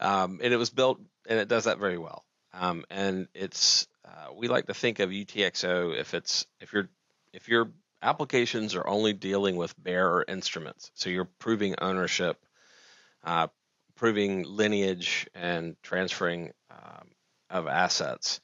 [0.00, 2.24] um, and it was built, and it does that very well.
[2.52, 6.88] Um, and it's uh, we like to think of UTXO if it's if you're
[7.32, 7.70] if you're
[8.02, 10.90] applications are only dealing with bearer instruments.
[10.94, 12.38] So you're proving ownership,
[13.24, 13.48] uh,
[13.96, 17.08] proving lineage, and transferring um,
[17.50, 18.40] of assets.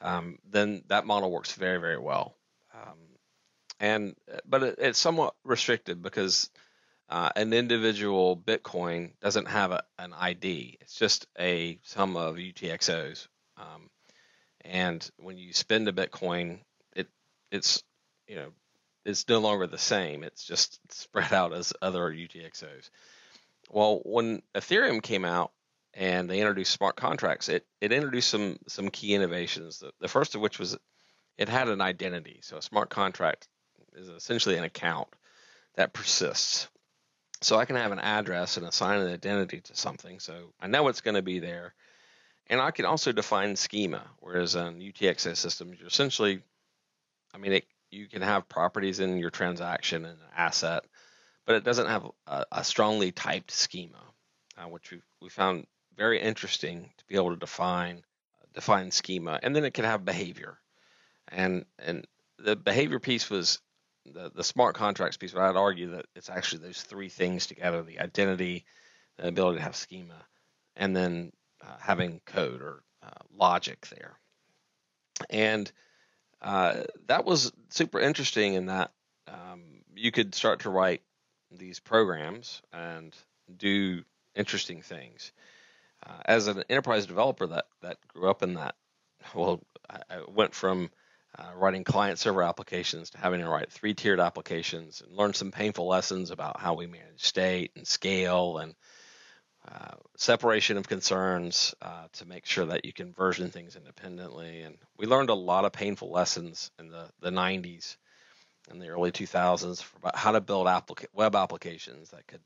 [0.00, 2.34] Um, then that model works very, very well.
[2.74, 2.98] Um,
[3.80, 4.14] and
[4.46, 6.50] but it, it's somewhat restricted because
[7.08, 10.78] uh, an individual Bitcoin doesn't have a, an ID.
[10.80, 13.28] It's just a sum of UTXOs.
[13.56, 13.90] Um,
[14.64, 16.58] and when you spend a Bitcoin,
[16.94, 17.08] it
[17.50, 17.82] it's
[18.26, 18.48] you know
[19.04, 20.22] it's no longer the same.
[20.22, 22.90] It's just spread out as other UTXOs.
[23.70, 25.52] Well, when Ethereum came out
[25.94, 29.78] and they introduced smart contracts, it it introduced some some key innovations.
[29.78, 30.76] The, the first of which was
[31.36, 32.40] it had an identity.
[32.42, 33.48] So a smart contract
[33.94, 35.08] is essentially an account
[35.76, 36.68] that persists.
[37.40, 40.18] So I can have an address and assign an identity to something.
[40.18, 41.74] So I know it's going to be there.
[42.48, 46.40] And I can also define schema, whereas on UTXO systems, you're essentially,
[47.34, 50.84] I mean, it, you can have properties in your transaction and an asset,
[51.46, 54.02] but it doesn't have a, a strongly typed schema,
[54.56, 55.66] uh, which we we found
[55.98, 58.02] very interesting to be able to define
[58.54, 60.58] define schema, and then it can have behavior,
[61.28, 62.06] and and
[62.38, 63.60] the behavior piece was
[64.06, 67.82] the, the smart contracts piece, but I'd argue that it's actually those three things together:
[67.82, 68.64] the identity,
[69.18, 70.24] the ability to have schema,
[70.76, 74.18] and then uh, having code or uh, logic there.
[75.28, 75.70] And
[76.40, 78.92] uh, that was super interesting in that
[79.26, 81.02] um, you could start to write
[81.50, 83.14] these programs and
[83.56, 85.32] do interesting things.
[86.06, 88.74] Uh, as an enterprise developer that that grew up in that,
[89.34, 90.90] well, I, went from
[91.36, 95.50] uh, writing client server applications to having to write three tiered applications and learn some
[95.50, 98.74] painful lessons about how we manage state and scale and
[99.68, 104.62] uh, separation of concerns uh, to make sure that you can version things independently.
[104.62, 107.96] And we learned a lot of painful lessons in the, the 90s
[108.70, 112.40] and the early 2000s about how to build applica- web applications that could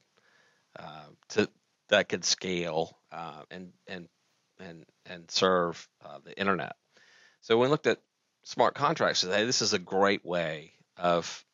[0.78, 1.48] uh, to
[1.92, 4.08] that could scale uh, and and
[4.58, 6.74] and and serve uh, the internet.
[7.42, 8.00] So when we looked at
[8.44, 11.44] smart contracts today, this is a great way of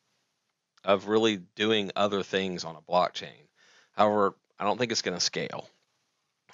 [0.85, 3.47] of really doing other things on a blockchain.
[3.91, 5.69] However, I don't think it's going to scale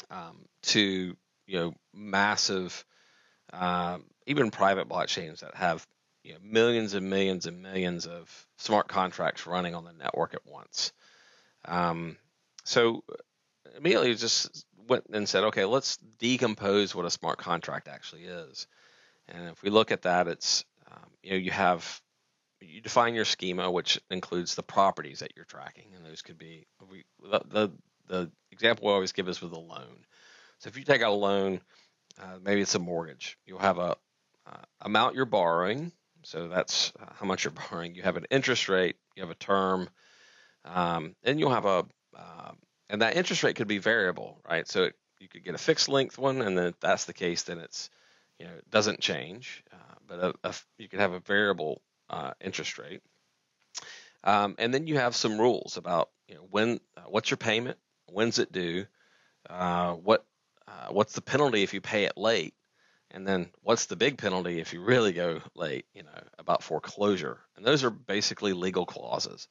[0.10, 2.84] um, to you know massive,
[3.54, 5.86] um, even private blockchains that have
[6.24, 10.42] you know, millions and millions and millions of smart contracts running on the network at
[10.48, 10.92] once.
[11.66, 12.18] Um,
[12.64, 13.04] so
[13.78, 18.68] immediately just went and said, okay, let's decompose what a smart contract actually is.
[19.28, 22.02] And if we look at that, it's um, you know you have
[22.62, 26.68] you define your schema, which includes the properties that you're tracking, and those could be
[26.90, 27.72] we, the, the,
[28.08, 30.06] the example we always give is with a loan.
[30.60, 31.62] So if you take out a loan,
[32.22, 33.96] uh, maybe it's a mortgage, you'll have a
[34.48, 35.92] uh, amount you're borrowing,
[36.24, 37.96] so that's uh, how much you're borrowing.
[37.96, 39.90] You have an interest rate, you have a term,
[40.64, 42.58] um, and you'll have a um,
[42.90, 44.68] and that interest rate could be variable, right?
[44.68, 47.44] So it, you could get a fixed length one, and then if that's the case,
[47.44, 47.90] then it's
[48.40, 52.32] you know it doesn't change, uh, but a, a, you could have a variable uh,
[52.42, 53.02] interest rate.
[54.24, 57.78] Um, and then you have some rules about you know when uh, what's your payment,
[58.08, 58.86] when's it due,
[59.50, 60.26] uh, what
[60.68, 62.54] uh, what's the penalty if you pay it late,
[63.12, 67.40] and then what's the big penalty if you really go late, you know, about foreclosure.
[67.56, 69.48] And those are basically legal clauses.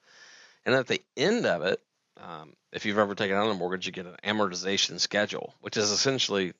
[0.66, 1.80] And at the end of it,
[2.20, 5.90] um, if you've ever taken out a mortgage, you get an amortization schedule, which is
[5.90, 6.52] essentially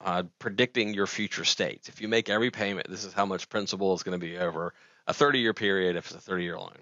[0.00, 1.88] uh, predicting your future states.
[1.88, 4.72] If you make every payment, this is how much principal is going to be over
[5.06, 6.76] a 30 year period if it's a 30 year loan.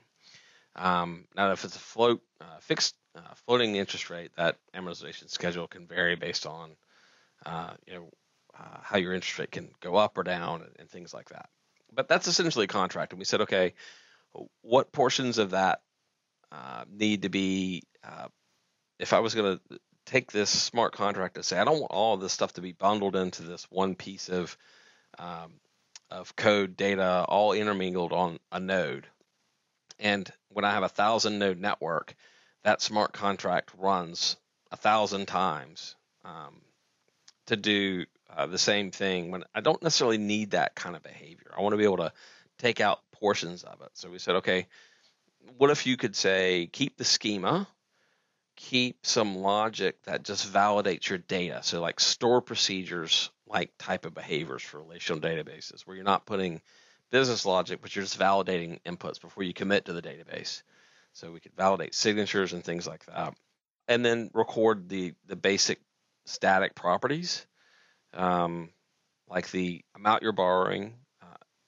[0.76, 5.66] Um, now, if it's a float uh, fixed uh, floating interest rate, that amortization schedule
[5.66, 6.70] can vary based on
[7.44, 8.10] uh, you know
[8.56, 11.48] uh, how your interest rate can go up or down and, and, things like that.
[11.92, 13.74] But that's essentially a contract, and we said, okay,
[14.62, 15.80] what portions of that
[16.52, 17.82] uh, need to be?
[18.04, 18.28] Uh,
[18.98, 22.14] if I was going to take this smart contract and say, I don't want all
[22.14, 24.56] of this stuff to be bundled into this one piece of
[25.18, 25.52] um,
[26.10, 29.06] of code data all intermingled on a node.
[29.98, 32.14] And when I have a thousand node network,
[32.64, 34.36] that smart contract runs
[34.70, 36.60] a thousand times um,
[37.46, 41.52] to do uh, the same thing when I don't necessarily need that kind of behavior.
[41.56, 42.12] I want to be able to
[42.58, 43.90] take out portions of it.
[43.94, 44.66] So we said, okay,
[45.56, 47.68] what if you could say keep the schema
[48.58, 51.60] keep some logic that just validates your data.
[51.62, 56.60] So like store procedures like type of behaviors for relational databases where you're not putting
[57.12, 60.62] business logic, but you're just validating inputs before you commit to the database.
[61.12, 63.34] So we could validate signatures and things like that.
[63.86, 65.78] And then record the, the basic
[66.26, 67.46] static properties,
[68.12, 68.70] um,
[69.28, 70.94] like the amount you're borrowing,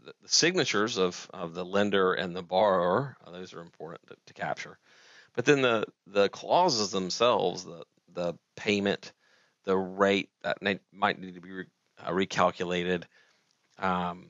[0.05, 3.17] the, the, signatures of, of the lender and the borrower.
[3.25, 4.79] Uh, those are important to, to, capture.
[5.35, 9.13] But then the, the clauses themselves, the, the payment,
[9.65, 10.59] the rate that
[10.93, 11.65] might need to be re,
[12.03, 13.05] uh, recalculated,
[13.79, 14.29] um,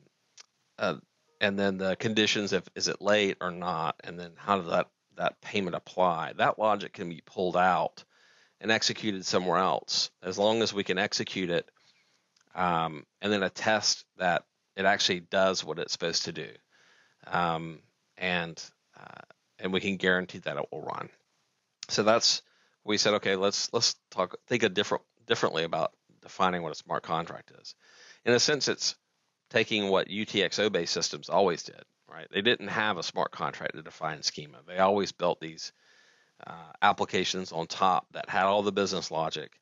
[0.77, 0.95] uh,
[1.39, 4.87] and then the conditions if is it late or not, and then how does that,
[5.17, 6.33] that payment apply?
[6.33, 8.03] That logic can be pulled out
[8.59, 10.11] and executed somewhere else.
[10.21, 11.67] As long as we can execute it
[12.53, 14.43] um, and then attest that
[14.75, 16.49] it actually does what it's supposed to do,
[17.27, 17.79] um,
[18.17, 18.61] and
[18.99, 19.21] uh,
[19.59, 21.09] and we can guarantee that it will run.
[21.89, 22.41] So that's
[22.83, 25.91] we said, okay, let's let's talk think a different differently about
[26.21, 27.75] defining what a smart contract is.
[28.25, 28.95] In a sense, it's
[29.49, 32.27] taking what UTXO based systems always did, right?
[32.31, 34.59] They didn't have a smart contract to define schema.
[34.67, 35.71] They always built these
[36.45, 39.59] uh, applications on top that had all the business logic,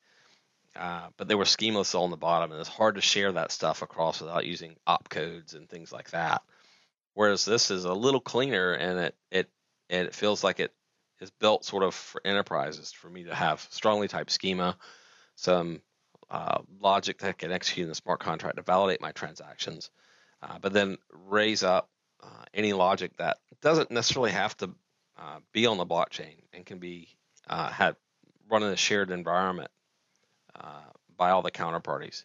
[0.76, 3.82] uh, but they were schemaless on the bottom, and it's hard to share that stuff
[3.82, 6.42] across without using opcodes and things like that.
[7.14, 9.50] Whereas this is a little cleaner, and it it
[9.88, 10.72] it feels like it
[11.20, 14.76] is built sort of for enterprises for me to have strongly typed schema,
[15.34, 15.82] some
[16.30, 19.90] uh, logic that can execute in the smart contract to validate my transactions,
[20.42, 21.90] uh, but then raise up
[22.22, 24.70] uh, any logic that doesn't necessarily have to
[25.18, 27.08] uh, be on the blockchain and can be
[27.48, 27.96] uh, had
[28.48, 29.70] run in a shared environment
[31.16, 32.24] by all the counterparties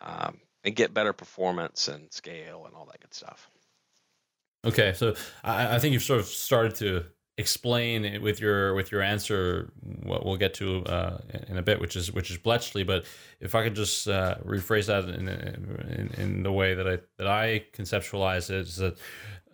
[0.00, 3.48] um, and get better performance and scale and all that good stuff.
[4.64, 5.14] Okay, so
[5.44, 7.04] I, I think you've sort of started to
[7.38, 9.70] explain with your with your answer
[10.02, 12.82] what we'll get to uh, in a bit, which is which is Bletchley.
[12.82, 13.04] But
[13.40, 17.28] if I could just uh, rephrase that in, in, in the way that I that
[17.28, 18.98] I conceptualize it, is that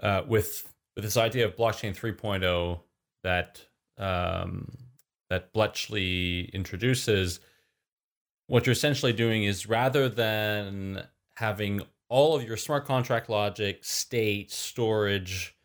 [0.03, 2.81] uh, with with this idea of blockchain 3.0
[3.23, 3.61] that
[3.99, 4.71] um,
[5.29, 7.41] that Bletchley introduces,
[8.53, 11.03] what you're essentially doing is rather than
[11.37, 11.81] having
[12.11, 15.57] all of your smart contract logic, state, storage,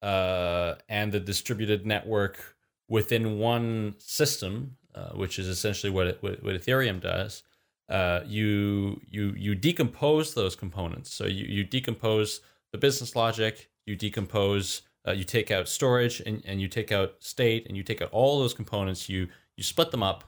[0.00, 2.54] uh, and the distributed network
[2.88, 7.42] within one system, uh, which is essentially what, it, what, what Ethereum does.
[7.88, 11.12] Uh, you you you decompose those components.
[11.12, 16.44] So you, you decompose the business logic, you decompose, uh, you take out storage, and,
[16.46, 19.08] and you take out state, and you take out all those components.
[19.08, 19.26] You
[19.56, 20.22] you split them up,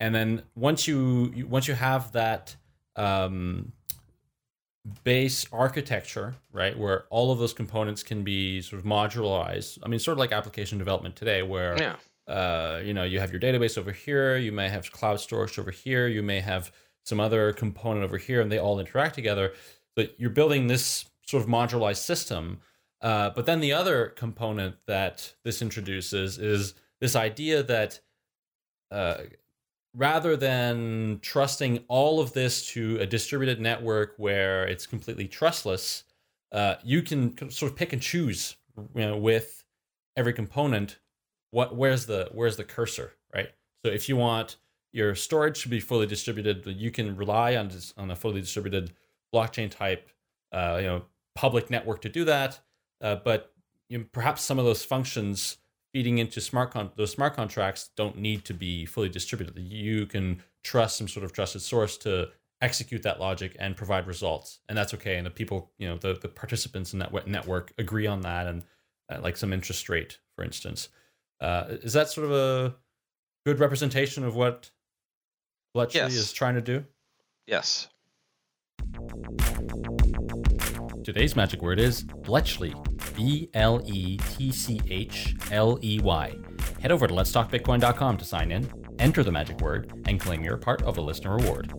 [0.00, 2.56] and then once you, once you have that
[2.96, 3.72] um,
[5.04, 9.78] base architecture, right, where all of those components can be sort of modularized.
[9.82, 11.96] I mean, sort of like application development today, where yeah.
[12.32, 15.70] uh, you know you have your database over here, you may have cloud storage over
[15.70, 16.72] here, you may have
[17.04, 19.52] some other component over here, and they all interact together.
[19.96, 22.60] But you're building this sort of modularized system
[23.00, 28.00] uh, but then the other component that this introduces is this idea that
[28.90, 29.18] uh,
[29.98, 36.04] rather than trusting all of this to a distributed network where it's completely trustless,
[36.52, 38.56] uh, you can sort of pick and choose
[38.94, 39.64] you know, with
[40.16, 40.98] every component
[41.50, 43.50] what where's the where's the cursor, right?
[43.84, 44.56] So if you want
[44.92, 48.92] your storage to be fully distributed, you can rely on on a fully distributed
[49.34, 50.08] blockchain type,
[50.52, 51.02] uh, you know,
[51.34, 52.60] public network to do that.
[53.00, 53.52] Uh, but
[53.88, 55.56] you know, perhaps some of those functions
[55.92, 59.58] feeding into smart con- those smart contracts don't need to be fully distributed.
[59.58, 62.28] You can trust some sort of trusted source to
[62.60, 65.16] execute that logic and provide results, and that's okay.
[65.16, 68.62] And the people, you know, the the participants in that network agree on that, and
[69.10, 70.88] uh, like some interest rate, for instance.
[71.40, 72.74] Uh, is that sort of a
[73.46, 74.70] good representation of what
[75.72, 76.14] Bletchley yes.
[76.14, 76.84] is trying to do?
[77.46, 77.88] Yes.
[81.04, 82.74] Today's magic word is Bletchley.
[83.18, 86.36] B L E T C H L E Y.
[86.80, 90.82] Head over to letstalkbitcoin.com to sign in, enter the magic word, and claim your part
[90.82, 91.72] of a listener reward.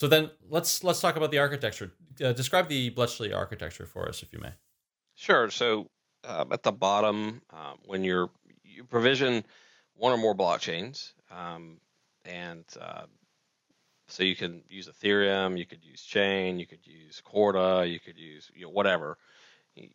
[0.00, 1.92] So then let's let's talk about the architecture.
[2.20, 4.50] Uh, describe the Bletchley architecture for us, if you may.
[5.14, 5.50] Sure.
[5.50, 5.86] So
[6.24, 8.28] uh, at the bottom, uh, when you're
[8.64, 9.44] you provision
[9.94, 11.78] one or more blockchains, um,
[12.24, 13.02] and uh,
[14.12, 18.18] so you can use Ethereum, you could use Chain, you could use Corda, you could
[18.18, 19.16] use you know whatever.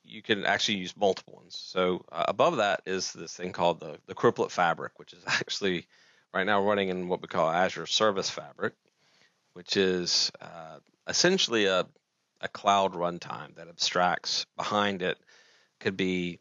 [0.03, 1.55] You can actually use multiple ones.
[1.55, 5.87] So uh, above that is this thing called the the Cryptlet Fabric, which is actually
[6.33, 8.73] right now running in what we call Azure Service Fabric,
[9.53, 11.85] which is uh, essentially a
[12.41, 15.17] a cloud runtime that abstracts behind it
[15.79, 16.39] could be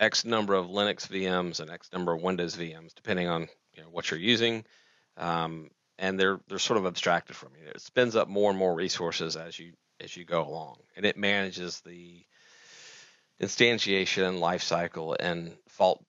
[0.00, 3.88] X number of Linux VMs and X number of Windows VMs, depending on you know,
[3.88, 4.64] what you're using
[5.16, 5.70] um,
[6.02, 7.70] and they're they're sort of abstracted from you.
[7.70, 11.16] It spins up more and more resources as you as you go along, and it
[11.16, 12.24] manages the
[13.40, 16.04] instantiation, life cycle, and fault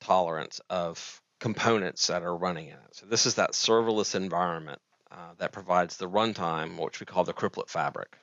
[0.00, 2.94] tolerance of components that are running in it.
[2.94, 4.80] So this is that serverless environment
[5.12, 8.16] uh, that provides the runtime, which we call the Cryptlet fabric.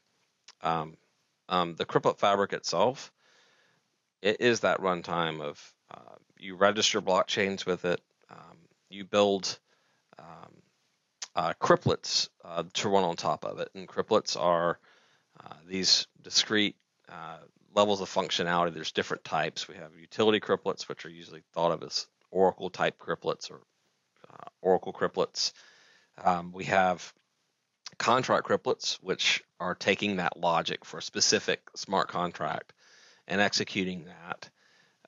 [0.63, 0.97] Um,
[1.49, 3.11] um, the Cryptlet fabric itself,
[4.23, 8.01] it is that runtime of uh, you register blockchains with it,
[8.31, 8.57] um,
[8.89, 9.59] you build
[10.17, 10.60] um,
[11.35, 14.79] uh, uh, to run on top of it, and cryptlets are
[15.39, 16.75] uh, these discrete
[17.09, 17.37] uh,
[17.73, 18.73] levels of functionality.
[18.73, 19.67] There's different types.
[19.67, 23.61] We have utility cryptlets, which are usually thought of as Oracle type cryptlets or
[24.29, 25.53] uh, Oracle cryptlets.
[26.23, 27.13] Um, we have
[27.97, 32.73] contract cryptlets, which are taking that logic for a specific smart contract
[33.27, 34.49] and executing that.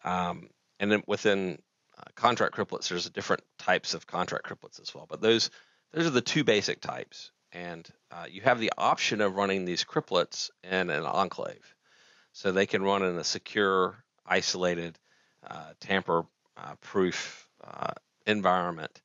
[0.03, 0.49] Um,
[0.79, 1.61] and then within
[1.97, 5.05] uh, contract cryptlets, there's different types of contract cryptlets as well.
[5.09, 5.49] But those
[5.93, 9.83] those are the two basic types, and uh, you have the option of running these
[9.83, 11.75] cryptlets in an enclave,
[12.31, 14.97] so they can run in a secure, isolated,
[15.47, 17.93] uh, tamper-proof uh, uh,
[18.25, 19.01] environment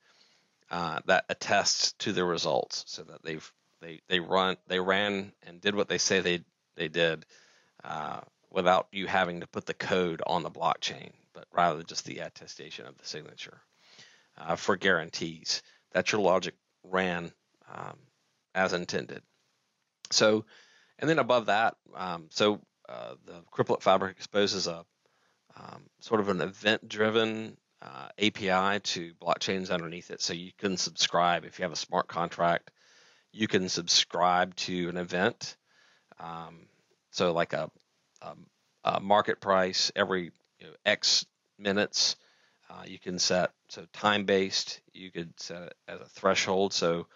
[0.70, 5.60] uh, that attests to the results, so that they've they they run they ran and
[5.60, 6.40] did what they say they
[6.76, 7.24] they did
[8.50, 12.86] without you having to put the code on the blockchain, but rather just the attestation
[12.86, 13.60] of the signature
[14.38, 15.62] uh, for guarantees.
[15.92, 16.54] That's your logic
[16.84, 17.32] ran
[17.72, 17.96] um,
[18.54, 19.22] as intended.
[20.10, 20.44] So,
[20.98, 24.84] and then above that, um, so uh, the Cryptlet Fabric exposes a
[25.56, 30.20] um, sort of an event-driven uh, API to blockchains underneath it.
[30.20, 32.70] So you can subscribe if you have a smart contract.
[33.32, 35.56] You can subscribe to an event.
[36.18, 36.66] Um,
[37.10, 37.70] so like a
[38.22, 38.46] um,
[38.84, 41.26] uh, market price every you know, X
[41.58, 42.16] minutes.
[42.70, 44.80] Uh, you can set so time based.
[44.92, 46.72] You could set it as a threshold.
[46.72, 47.06] So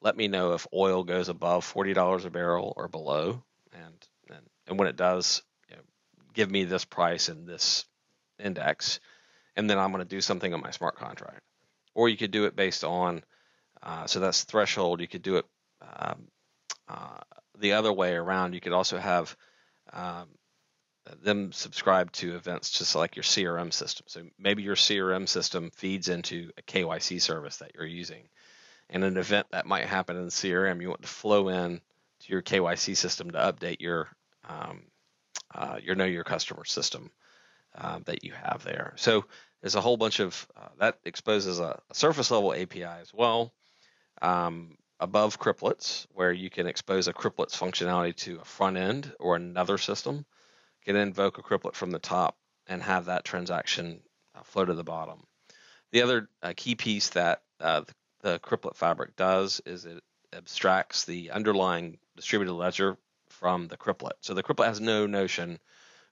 [0.00, 3.42] let me know if oil goes above forty dollars a barrel or below,
[3.72, 5.82] and and, and when it does, you know,
[6.34, 7.84] give me this price and this
[8.38, 9.00] index,
[9.56, 11.40] and then I'm going to do something on my smart contract.
[11.94, 13.22] Or you could do it based on
[13.82, 15.00] uh, so that's threshold.
[15.00, 15.44] You could do it
[15.80, 16.28] um,
[16.88, 17.18] uh,
[17.58, 18.54] the other way around.
[18.54, 19.36] You could also have
[19.92, 20.28] um,
[21.22, 24.04] them subscribe to events just like your CRM system.
[24.08, 28.28] So maybe your CRM system feeds into a KYC service that you're using.
[28.88, 31.80] And an event that might happen in the CRM, you want to flow in
[32.20, 34.08] to your KYC system to update your
[34.48, 34.82] um,
[35.54, 37.10] uh, your know your customer system
[37.76, 38.94] uh, that you have there.
[38.96, 39.24] So
[39.60, 43.52] there's a whole bunch of uh, that exposes a, a, surface level API as well.
[44.20, 49.36] Um, above cryptlets, where you can expose a cryptlets functionality to a front end or
[49.36, 50.24] another system
[50.84, 54.00] can invoke a cryptlet from the top and have that transaction
[54.34, 55.24] uh, flow to the bottom.
[55.90, 57.82] The other uh, key piece that uh,
[58.22, 60.02] the, the fabric does is it
[60.32, 62.96] abstracts the underlying distributed ledger
[63.28, 64.12] from the cryptlet.
[64.20, 65.58] So the cryptlet has no notion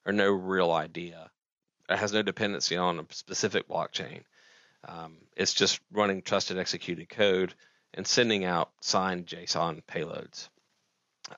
[0.05, 1.31] or no real idea.
[1.89, 4.23] It has no dependency on a specific blockchain.
[4.87, 7.55] Um, it's just running trusted executed code
[7.95, 10.49] and sending out signed JSON payloads,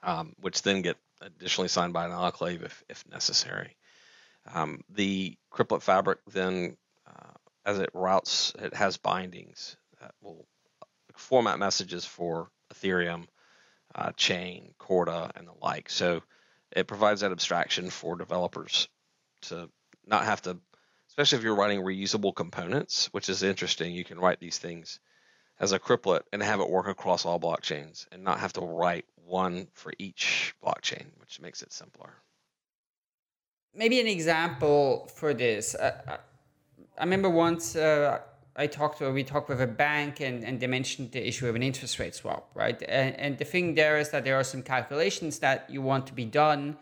[0.03, 3.77] um, which then get additionally signed by an enclave if, if necessary.
[4.53, 7.33] Um, the Cryptlet fabric then, uh,
[7.65, 10.47] as it routes, it has bindings that will
[11.17, 13.27] format messages for Ethereum,
[13.95, 15.91] uh, Chain, Corda, and the like.
[15.91, 16.23] So
[16.73, 18.89] it provides that abstraction for developers
[19.43, 19.69] to
[20.07, 20.59] not have to,
[21.09, 23.93] especially if you're writing reusable components, which is interesting.
[23.93, 24.99] You can write these things
[25.63, 29.07] as a cryptlet and have it work across all blockchains and not have to write
[29.25, 32.11] one for each blockchain, which makes it simpler.
[33.73, 35.77] Maybe an example for this.
[35.77, 36.19] Uh,
[36.99, 38.19] I remember once uh,
[38.57, 41.55] I talked to, we talked with a bank and, and they mentioned the issue of
[41.55, 42.83] an interest rate swap, right?
[42.89, 46.13] And, and the thing there is that there are some calculations that you want to
[46.13, 46.77] be done,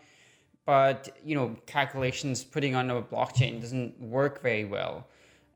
[0.65, 5.07] but you know, calculations putting on a blockchain doesn't work very well.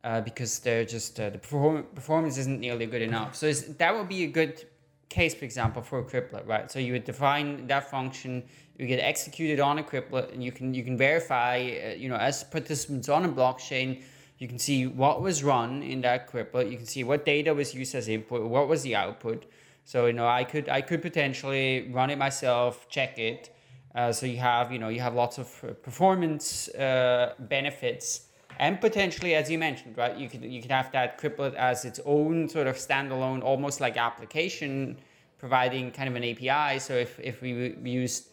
[0.04, 3.34] Uh, because they're just uh, the perform- performance isn't nearly good enough.
[3.34, 4.62] So that would be a good
[5.08, 6.70] case, for example, for a cryptlet, right?
[6.70, 8.42] So you would define that function,
[8.76, 12.16] you get executed on a cryptlet, and you can you can verify, uh, you know,
[12.16, 14.02] as participants on a blockchain,
[14.36, 16.70] you can see what was run in that cryptlet.
[16.70, 19.46] You can see what data was used as input, what was the output.
[19.84, 23.56] So you know, I could I could potentially run it myself, check it.
[23.94, 28.26] Uh, so you have you know you have lots of uh, performance uh, benefits
[28.58, 32.00] and potentially, as you mentioned, right, you could you could have that cryptlet as its
[32.04, 34.98] own sort of standalone, almost like application,
[35.38, 36.78] providing kind of an API.
[36.78, 38.28] So if if we use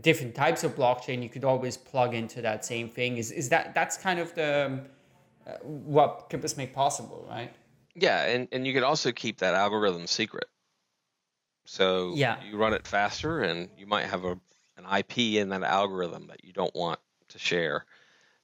[0.00, 3.18] different types of blockchain, you could always plug into that same thing.
[3.18, 4.80] Is is that that's kind of the
[5.46, 7.52] uh, what cryptlets make possible, right?
[7.94, 10.46] Yeah, and and you could also keep that algorithm secret.
[11.64, 12.36] So yeah.
[12.44, 14.38] you run it faster, and you might have a
[14.76, 17.86] an IP in that algorithm that you don't want to share.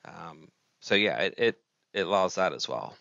[0.05, 0.49] Um,
[0.83, 1.61] so yeah, it, it,
[1.95, 2.97] it allows that as well.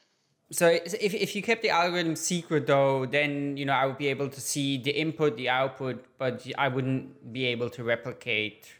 [0.51, 4.07] so if, if you kept the algorithm secret though, then you know I would be
[4.07, 8.71] able to see the input, the output, but I wouldn't be able to replicate.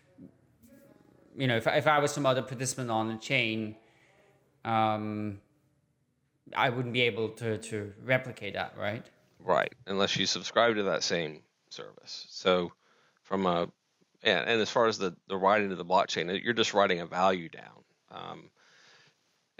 [1.36, 3.76] You know, if if I was some other participant on the chain,
[4.64, 5.42] um,
[6.56, 9.06] I wouldn't be able to to replicate that, right?
[9.40, 12.28] Right, unless you subscribe to that same service.
[12.30, 12.72] So,
[13.24, 13.68] from a
[14.22, 17.08] and, and as far as the the writing to the blockchain, you're just writing a
[17.08, 17.84] value down.
[18.12, 18.52] Um,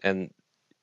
[0.04, 0.32] and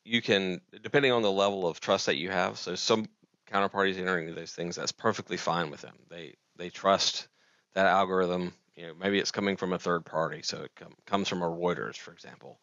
[0.05, 3.07] you can depending on the level of trust that you have so some
[3.51, 5.95] counterparties entering into those things that's perfectly fine with them.
[6.09, 7.29] They they trust
[7.75, 8.53] that algorithm.
[8.77, 11.51] You know maybe it's coming from a third party so it com- comes from a
[11.51, 12.59] reuters for example.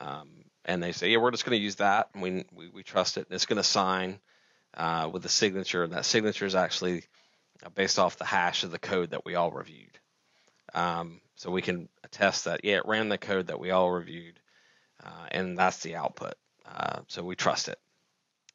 [0.00, 2.82] Um, and they say yeah we're just going to use that and we, we, we
[2.82, 4.18] trust it and it's going to sign
[4.76, 7.04] uh, with a signature and that signature is actually
[7.64, 9.98] uh, based off the hash of the code that we all reviewed.
[10.74, 14.38] Um, so we can attest that yeah it ran the code that we all reviewed
[15.04, 16.34] uh, and that's the output
[16.66, 17.78] uh, so we trust it.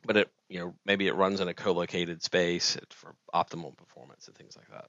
[0.06, 4.36] But it, you know, maybe it runs in a co-located space for optimal performance and
[4.36, 4.88] things like that.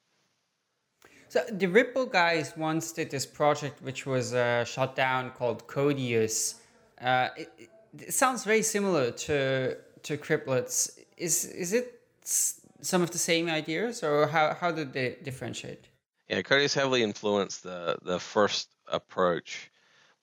[1.29, 6.57] So the Ripple guys once did this project which was uh, shut down called Codius.
[7.01, 10.99] Uh, it, it, sounds very similar to to Cryptlets.
[11.17, 15.89] Is is it some of the same ideas, or how how did they differentiate?
[16.29, 19.71] Yeah, Codius heavily influenced the the first approach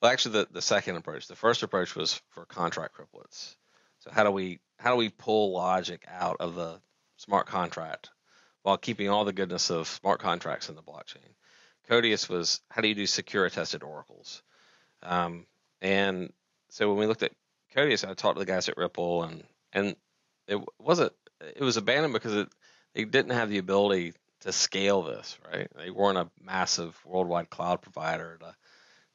[0.00, 1.26] well, actually, the, the second approach.
[1.26, 3.56] The first approach was for contract cryptlets.
[4.00, 6.80] So how do we how do we pull logic out of the
[7.16, 8.10] smart contract
[8.62, 11.34] while keeping all the goodness of smart contracts in the blockchain?
[11.88, 14.42] Codius was how do you do secure attested oracles?
[15.02, 15.46] Um,
[15.80, 16.32] and
[16.68, 17.32] so when we looked at
[17.74, 19.96] Codius, I talked to the guys at Ripple, and and
[20.46, 22.48] it wasn't it was abandoned because it
[22.94, 25.68] they didn't have the ability to scale this, right?
[25.76, 28.54] They weren't a massive worldwide cloud provider to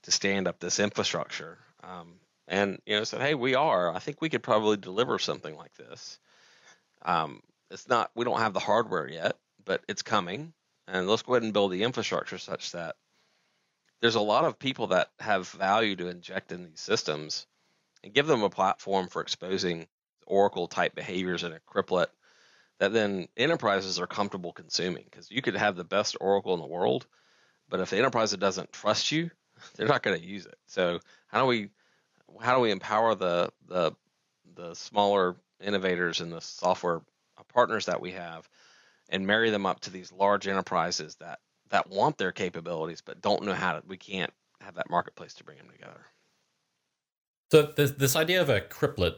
[0.03, 1.57] to stand up this infrastructure.
[1.83, 2.15] Um,
[2.47, 3.93] and you know said, hey, we are.
[3.93, 6.19] I think we could probably deliver something like this.
[7.03, 7.41] Um,
[7.71, 8.11] it's not.
[8.15, 10.53] We don't have the hardware yet, but it's coming.
[10.87, 12.95] And let's go ahead and build the infrastructure such that
[14.01, 17.47] there's a lot of people that have value to inject in these systems,
[18.03, 19.87] and give them a platform for exposing
[20.27, 22.07] Oracle type behaviors in a cryptlet
[22.79, 25.05] that then enterprises are comfortable consuming.
[25.05, 27.07] Because you could have the best Oracle in the world,
[27.69, 29.31] but if the enterprise doesn't trust you,
[29.75, 30.57] they're not going to use it.
[30.67, 31.69] So how do we
[32.41, 33.93] how do we empower the the
[34.55, 37.01] the smaller innovators and the software
[37.53, 38.49] partners that we have
[39.09, 41.39] and marry them up to these large enterprises that
[41.69, 45.43] that want their capabilities but don't know how to we can't have that marketplace to
[45.43, 46.05] bring them together
[47.51, 49.15] so this, this idea of a cryptlet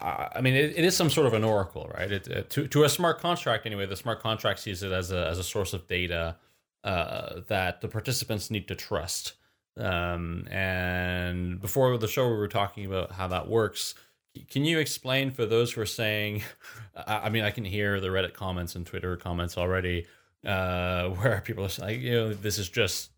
[0.00, 2.12] uh, I mean, it, it is some sort of an oracle, right?
[2.12, 5.26] It, it, to, to a smart contract, anyway, the smart contract sees it as a,
[5.26, 6.36] as a source of data
[6.84, 9.32] uh, that the participants need to trust.
[9.78, 13.94] Um, and before the show, we were talking about how that works.
[14.50, 16.42] Can you explain for those who are saying,
[17.06, 20.06] I mean, I can hear the Reddit comments and Twitter comments already,
[20.44, 23.10] uh, where people are like, you know, this is just,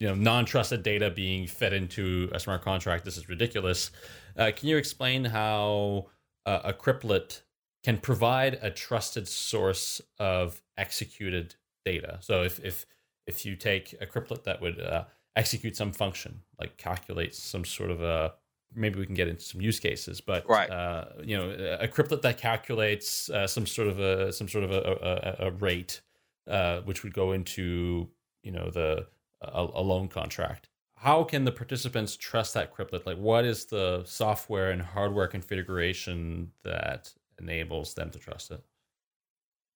[0.00, 3.04] you know, non-trusted data being fed into a smart contract.
[3.04, 3.90] This is ridiculous.
[4.36, 6.06] Uh, can you explain how
[6.46, 7.42] uh, a cryptlet
[7.84, 11.54] can provide a trusted source of executed
[11.84, 12.18] data?
[12.20, 12.86] So if if
[13.26, 15.04] if you take a cryptlet that would uh,
[15.36, 18.34] execute some function, like calculate some sort of a
[18.74, 20.70] maybe we can get into some use cases, but right.
[20.70, 24.70] uh, you know, a cryptlet that calculates uh, some sort of a some sort of
[24.70, 26.00] a, a, a rate,
[26.48, 28.08] uh, which would go into
[28.42, 29.06] you know the
[29.40, 30.68] a, a, loan contract.
[30.96, 33.06] How can the participants trust that cryptlet?
[33.06, 38.62] Like, what is the software and hardware configuration that enables them to trust it?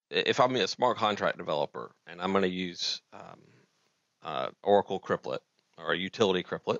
[0.09, 3.41] If I'm a smart contract developer and I'm going to use um,
[4.23, 5.39] uh, Oracle Cryptlet
[5.77, 6.79] or a utility Cryptlet,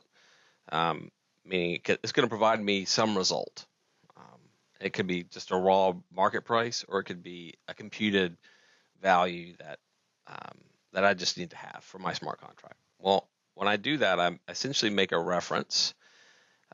[0.71, 1.11] um,
[1.45, 3.65] meaning it's going to provide me some result.
[4.15, 4.39] Um,
[4.81, 8.38] it could be just a raw market price, or it could be a computed
[9.01, 9.79] value that
[10.27, 10.57] um,
[10.93, 12.77] that I just need to have for my smart contract.
[12.99, 15.93] Well, when I do that, I essentially make a reference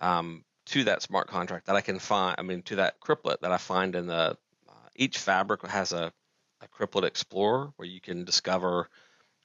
[0.02, 2.36] um, to that smart contract that I can find.
[2.38, 4.38] I mean, to that Cryptlet that I find in the
[4.70, 6.12] uh, each fabric has a,
[6.62, 8.90] a Explorer where you can discover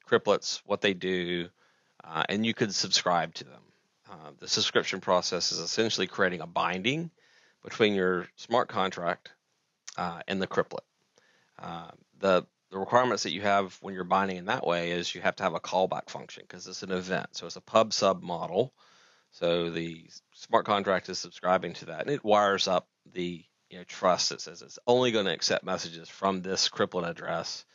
[0.09, 1.49] Cryptlets, what they do,
[2.03, 3.61] uh, and you could subscribe to them.
[4.09, 7.11] Uh, the subscription process is essentially creating a binding
[7.63, 9.31] between your smart contract
[9.97, 10.79] uh, and the Cryptlet.
[11.59, 15.21] Uh, the the requirements that you have when you're binding in that way is you
[15.21, 17.29] have to have a callback function because it's an event.
[17.31, 18.73] So it's a pub sub model.
[19.31, 23.83] So the smart contract is subscribing to that, and it wires up the you know
[23.83, 27.65] trust that says it's only going to accept messages from this Cryptlet address.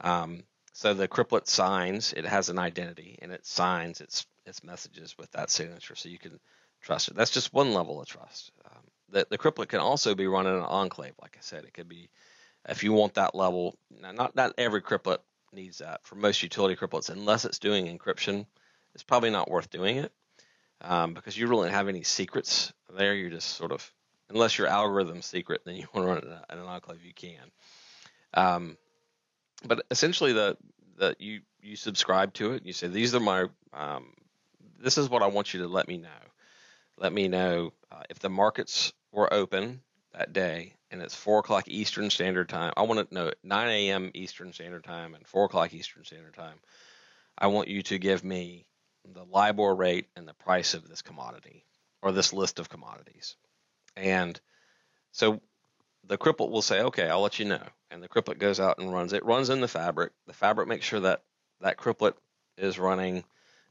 [0.00, 0.42] Um,
[0.76, 5.32] so the Cryptlet signs, it has an identity and it signs its its messages with
[5.32, 6.38] that signature so you can
[6.82, 7.16] trust it.
[7.16, 8.52] That's just one level of trust.
[8.66, 11.14] Um, the, the can also be run in an enclave.
[11.22, 12.10] Like I said, it could be
[12.68, 13.78] if you want that level.
[13.90, 15.20] Not not every cryptlet
[15.50, 16.04] needs that.
[16.04, 18.44] For most utility cryptlets, unless it's doing encryption,
[18.94, 20.12] it's probably not worth doing it
[20.82, 23.14] um, because you really don't have any secrets there.
[23.14, 23.90] You're just sort of
[24.28, 27.02] unless your algorithm secret, then you want to run it in an enclave.
[27.02, 27.50] You can.
[28.34, 28.76] Um,
[29.64, 30.56] but essentially, the
[30.98, 32.64] that you you subscribe to it.
[32.64, 34.12] You say these are my um,
[34.78, 36.08] this is what I want you to let me know.
[36.98, 39.82] Let me know uh, if the markets were open
[40.12, 42.72] that day and it's four o'clock Eastern Standard Time.
[42.76, 44.10] I want to know 9 a.m.
[44.14, 46.58] Eastern Standard Time and four o'clock Eastern Standard Time.
[47.36, 48.66] I want you to give me
[49.04, 51.64] the LIBOR rate and the price of this commodity
[52.02, 53.36] or this list of commodities.
[53.96, 54.40] And
[55.12, 55.40] so
[56.08, 57.62] the cryptlet will say, okay, I'll let you know.
[57.90, 59.12] And the cryptlet goes out and runs.
[59.12, 60.12] It runs in the fabric.
[60.26, 61.22] The fabric makes sure that
[61.60, 62.14] that cryptlet
[62.58, 63.24] is running,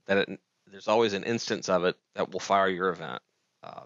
[0.07, 3.21] that it, there's always an instance of it that will fire your event.
[3.63, 3.83] Uh,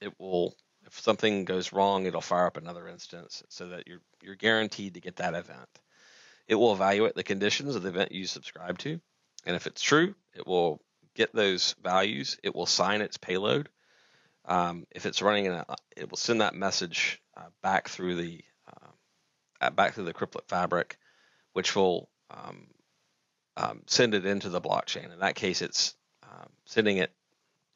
[0.00, 0.54] it will,
[0.86, 5.00] if something goes wrong, it'll fire up another instance so that you're, you're guaranteed to
[5.00, 5.68] get that event.
[6.48, 9.00] It will evaluate the conditions of the event you subscribe to.
[9.46, 10.80] And if it's true, it will
[11.14, 12.38] get those values.
[12.42, 13.68] It will sign its payload.
[14.44, 15.64] Um, if it's running in a,
[15.96, 18.40] it will send that message uh, back through the
[19.60, 20.98] uh, back through the cryptlet fabric,
[21.52, 22.66] which will um,
[23.56, 25.12] um, send it into the blockchain.
[25.12, 27.12] In that case, it's um, sending it.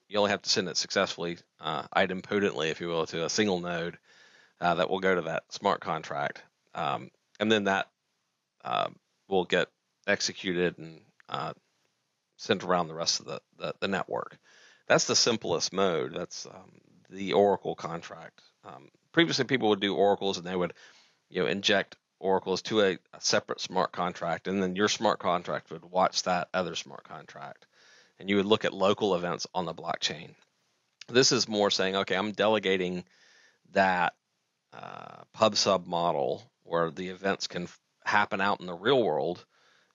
[0.09, 3.61] You only have to send it successfully, uh, idempotently, if you will, to a single
[3.61, 3.99] node
[4.61, 6.43] that will go to that smart contract,
[6.75, 7.89] um, and then that
[8.65, 8.89] uh,
[9.29, 9.69] will get
[10.07, 11.53] executed and uh,
[12.37, 14.39] sent around the rest of the, the, the, network.
[14.87, 16.15] That's the simplest mode.
[16.15, 16.81] That's um,
[17.11, 18.41] the Oracle contract.
[18.65, 20.75] Um, previously, people would do oracles and they would,
[21.31, 25.71] you know, inject oracles to a, a, separate smart contract, and then your smart contract
[25.71, 27.65] would watch that other smart contract,
[28.19, 30.35] and you would look at local events on the blockchain.
[31.09, 33.05] This is more saying, okay, I'm delegating
[33.73, 34.13] that
[34.75, 37.69] uh, pub sub model where the events can
[38.05, 39.47] happen out in the real world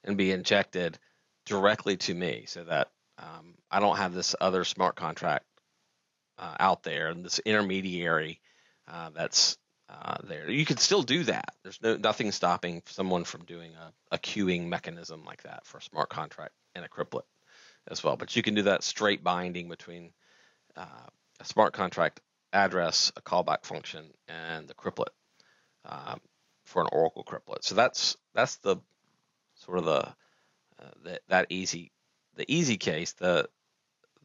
[0.03, 0.97] and be injected
[1.45, 5.45] directly to me so that um, I don't have this other smart contract
[6.39, 8.41] uh, out there and this intermediary
[8.91, 9.57] uh, that's
[9.89, 10.49] uh, there.
[10.49, 11.53] You can still do that.
[11.63, 15.81] There's no nothing stopping someone from doing a, a queuing mechanism like that for a
[15.81, 17.23] smart contract and a cryptlet
[17.87, 18.15] as well.
[18.15, 20.11] But you can do that straight binding between
[20.75, 21.07] uh,
[21.39, 22.21] a smart contract
[22.53, 25.09] address, a callback function, and the cryptlet
[25.85, 26.19] um,
[26.65, 27.63] for an Oracle cryptlet.
[27.63, 28.77] So that's that's the
[29.55, 30.07] sort of the
[30.79, 31.91] uh, that easy
[32.35, 33.13] the easy case.
[33.13, 33.49] The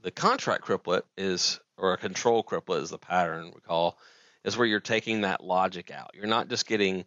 [0.03, 3.99] the contract cryptlet is or a control cryptlet is the pattern we call
[4.47, 6.13] is where you're taking that logic out.
[6.15, 7.05] You're not just getting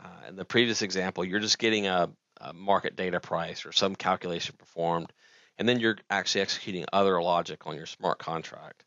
[0.00, 2.08] uh, in the previous example, you're just getting a,
[2.40, 5.12] a market data price or some calculation performed,
[5.58, 8.84] and then you're actually executing other logic on your smart contract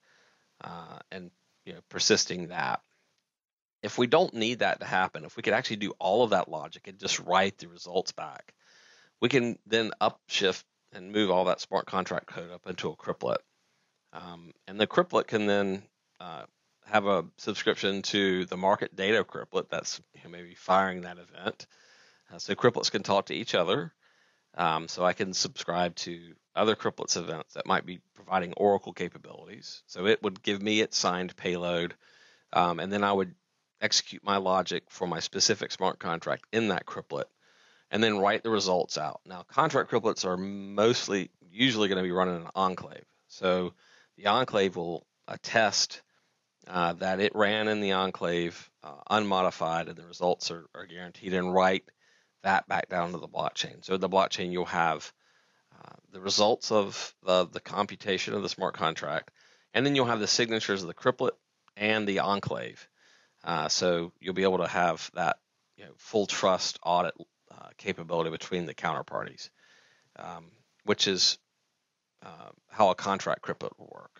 [0.63, 1.29] uh, and
[1.65, 2.81] you know, persisting that.
[3.83, 6.49] If we don't need that to happen, if we could actually do all of that
[6.49, 8.55] logic and just write the results back,
[9.21, 13.37] we can then upshift and move all that smart contract code up into a cryptlet.
[14.11, 15.83] Um, and the cryptlet can then
[16.19, 16.43] uh,
[16.85, 21.67] have a subscription to the market data cryptlet that's maybe firing that event.
[22.33, 23.93] Uh, so cryptlets can talk to each other.
[24.57, 29.83] Um, so I can subscribe to other cryptlets events that might be providing Oracle capabilities.
[29.87, 31.93] So it would give me its signed payload,
[32.53, 33.35] um, and then I would
[33.81, 37.25] execute my logic for my specific smart contract in that cryptlet,
[37.91, 39.19] and then write the results out.
[39.25, 43.05] Now, contract cryptlets are mostly usually going to be running an enclave.
[43.27, 43.73] So
[44.17, 46.01] the enclave will attest
[46.67, 51.33] uh, that it ran in the enclave uh, unmodified and the results are, are, guaranteed
[51.33, 51.83] and write
[52.43, 53.83] that back down to the blockchain.
[53.83, 55.11] So the blockchain you'll have
[55.73, 59.31] uh, the results of the, the computation of the smart contract,
[59.73, 61.31] and then you'll have the signatures of the cryptlet
[61.75, 62.87] and the enclave.
[63.43, 65.37] Uh, so you'll be able to have that
[65.77, 67.13] you know, full trust audit
[67.51, 69.49] uh, capability between the counterparties,
[70.17, 70.45] um,
[70.83, 71.37] which is
[72.69, 74.14] how a contract cryptlet will work.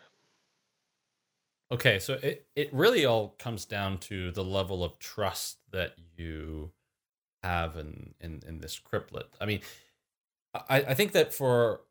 [1.76, 6.72] Okay, so it, it really all comes down to the level of trust that you
[7.44, 9.26] have in, in, in this cryptlet.
[9.42, 9.60] I mean,
[10.54, 11.82] I, I think that for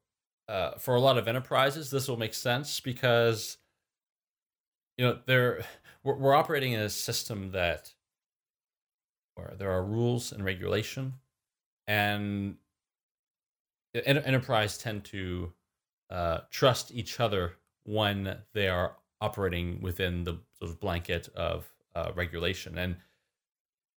[0.48, 3.58] uh, for a lot of enterprises, this will make sense because
[4.96, 5.62] you know they're
[6.02, 7.92] we're, we're operating in a system that
[9.34, 11.12] where there are rules and regulation,
[11.86, 12.56] and
[13.94, 15.52] enterprise tend to
[16.08, 18.96] uh, trust each other when they are
[19.26, 22.78] operating within the sort of blanket of uh, regulation.
[22.78, 22.96] And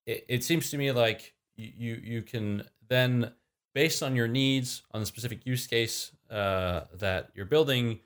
[0.05, 3.31] it, it seems to me like you you can then,
[3.73, 7.99] based on your needs, on the specific use case uh, that you're building,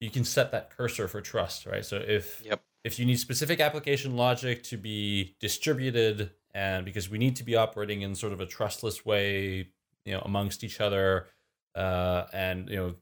[0.00, 1.84] you can set that cursor for trust, right?
[1.84, 2.62] So if yep.
[2.84, 7.54] if you need specific application logic to be distributed, and because we need to be
[7.56, 9.68] operating in sort of a trustless way,
[10.04, 11.26] you know, amongst each other,
[11.74, 12.94] uh, and you know,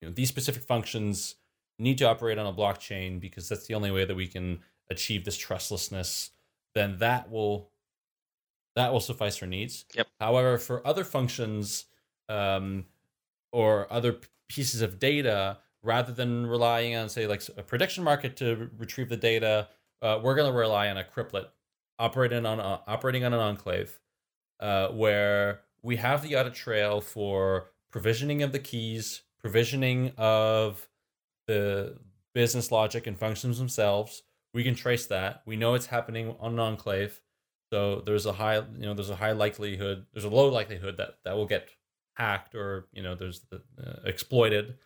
[0.00, 1.34] you know, these specific functions
[1.78, 4.60] need to operate on a blockchain because that's the only way that we can
[4.90, 6.30] achieve this trustlessness.
[6.74, 7.70] Then that will
[8.76, 9.84] that will suffice for needs.
[9.94, 10.06] Yep.
[10.20, 11.86] However, for other functions
[12.28, 12.84] um,
[13.50, 14.18] or other
[14.48, 19.16] pieces of data, rather than relying on, say, like a prediction market to retrieve the
[19.16, 19.68] data,
[20.00, 21.46] uh, we're going to rely on a cryptlet
[21.98, 23.98] operating on uh, operating on an enclave,
[24.60, 30.88] uh, where we have the audit trail for provisioning of the keys, provisioning of
[31.48, 31.98] the
[32.34, 34.22] business logic and functions themselves.
[34.54, 35.42] We can trace that.
[35.44, 37.20] We know it's happening on an enclave
[37.72, 41.18] so there's a high, you know, there's a high likelihood, there's a low likelihood that
[41.24, 41.68] that will get
[42.14, 44.78] hacked or you know there's the, uh, exploited,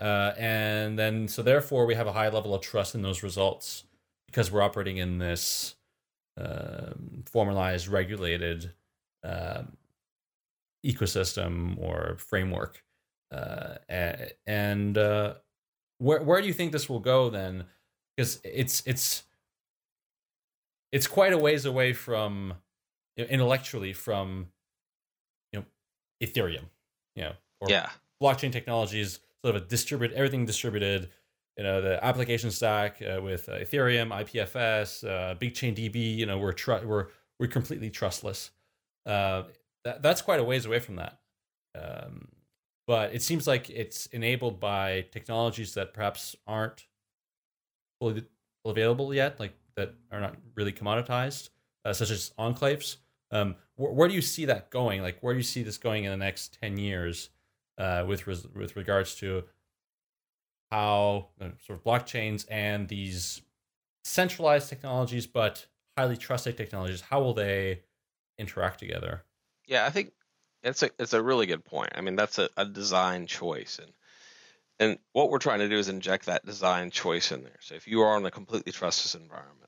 [0.00, 3.84] uh, and then so therefore we have a high level of trust in those results
[4.26, 5.76] because we're operating in this
[6.38, 8.72] um, formalized, regulated
[9.24, 9.76] um,
[10.84, 12.82] ecosystem or framework.
[13.32, 13.76] Uh,
[14.46, 15.34] and uh,
[15.98, 17.64] where where do you think this will go then?
[18.16, 19.22] Because it's it's
[20.92, 22.54] it's quite a ways away from
[23.16, 24.46] you know, intellectually from
[25.52, 25.66] you know
[26.22, 26.64] Ethereum,
[27.14, 27.90] you know, or yeah,
[28.22, 31.10] blockchain technologies, sort of a distributed everything distributed.
[31.56, 36.16] You know, the application stack uh, with uh, Ethereum, IPFS, uh, Big Chain DB.
[36.16, 37.06] You know, we're tr- we're
[37.40, 38.50] we're completely trustless.
[39.06, 39.44] Uh,
[39.84, 41.18] that, that's quite a ways away from that.
[41.74, 42.28] Um,
[42.86, 46.86] but it seems like it's enabled by technologies that perhaps aren't
[48.00, 48.24] fully
[48.64, 51.50] available yet, like that are not really commoditized,
[51.84, 52.96] uh, such as enclaves.
[53.30, 55.02] Um, wh- where do you see that going?
[55.02, 57.30] Like, where do you see this going in the next ten years,
[57.78, 59.44] uh, with res- with regards to
[60.70, 63.42] how uh, sort of blockchains and these
[64.04, 65.66] centralized technologies, but
[65.96, 67.82] highly trusted technologies, how will they
[68.38, 69.24] interact together?
[69.66, 70.12] Yeah, I think
[70.66, 71.92] it's a it's a really good point.
[71.94, 73.92] I mean, that's a, a design choice, and
[74.78, 77.58] and what we're trying to do is inject that design choice in there.
[77.60, 79.66] So if you are in a completely trustless environment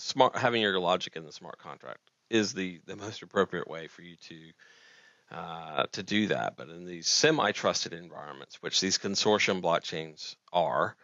[0.00, 4.02] smart having your logic in the smart contract is the the most appropriate way for
[4.02, 6.56] you to uh, to do that.
[6.56, 10.96] But in these semi-trusted environments, which these consortium blockchains are,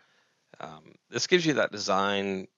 [0.59, 2.49] um, this gives you that design.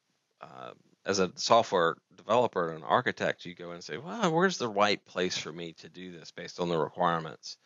[0.41, 0.71] Uh,
[1.09, 5.05] as a software developer and an architect, you go and say, "Well, where's the right
[5.07, 7.57] place for me to do this based on the requirements?"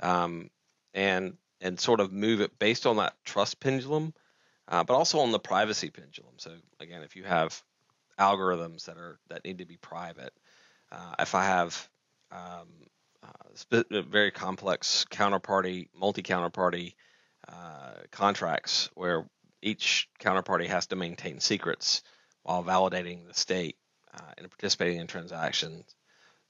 [0.00, 0.50] Um,
[0.94, 4.14] and and sort of move it based on that trust pendulum,
[4.66, 6.34] uh, but also on the privacy pendulum.
[6.38, 7.62] So again, if you have
[8.20, 10.32] algorithms that are that need to be private.
[10.92, 11.88] Uh, if I have
[12.30, 12.68] um,
[13.22, 16.94] uh, uh, very complex counterparty, multi-counterparty
[17.48, 19.26] uh, contracts where
[19.62, 22.02] each counterparty has to maintain secrets
[22.42, 23.76] while validating the state
[24.14, 25.84] uh, and participating in transactions,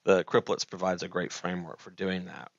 [0.04, 2.50] the Cryptlets provides a great framework for doing that.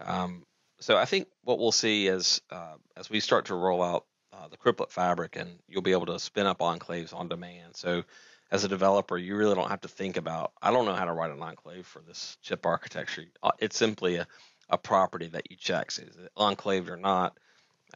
[0.00, 0.44] Um,
[0.80, 4.04] so I think what we'll see is uh, as we start to roll out
[4.50, 7.76] the Cryptlet fabric, and you'll be able to spin up enclaves on demand.
[7.76, 8.04] So
[8.50, 11.12] as a developer, you really don't have to think about, I don't know how to
[11.12, 13.24] write an enclave for this chip architecture.
[13.42, 14.26] Uh, it's simply a,
[14.68, 15.88] a property that you check.
[15.88, 17.36] Is it enclaved or not?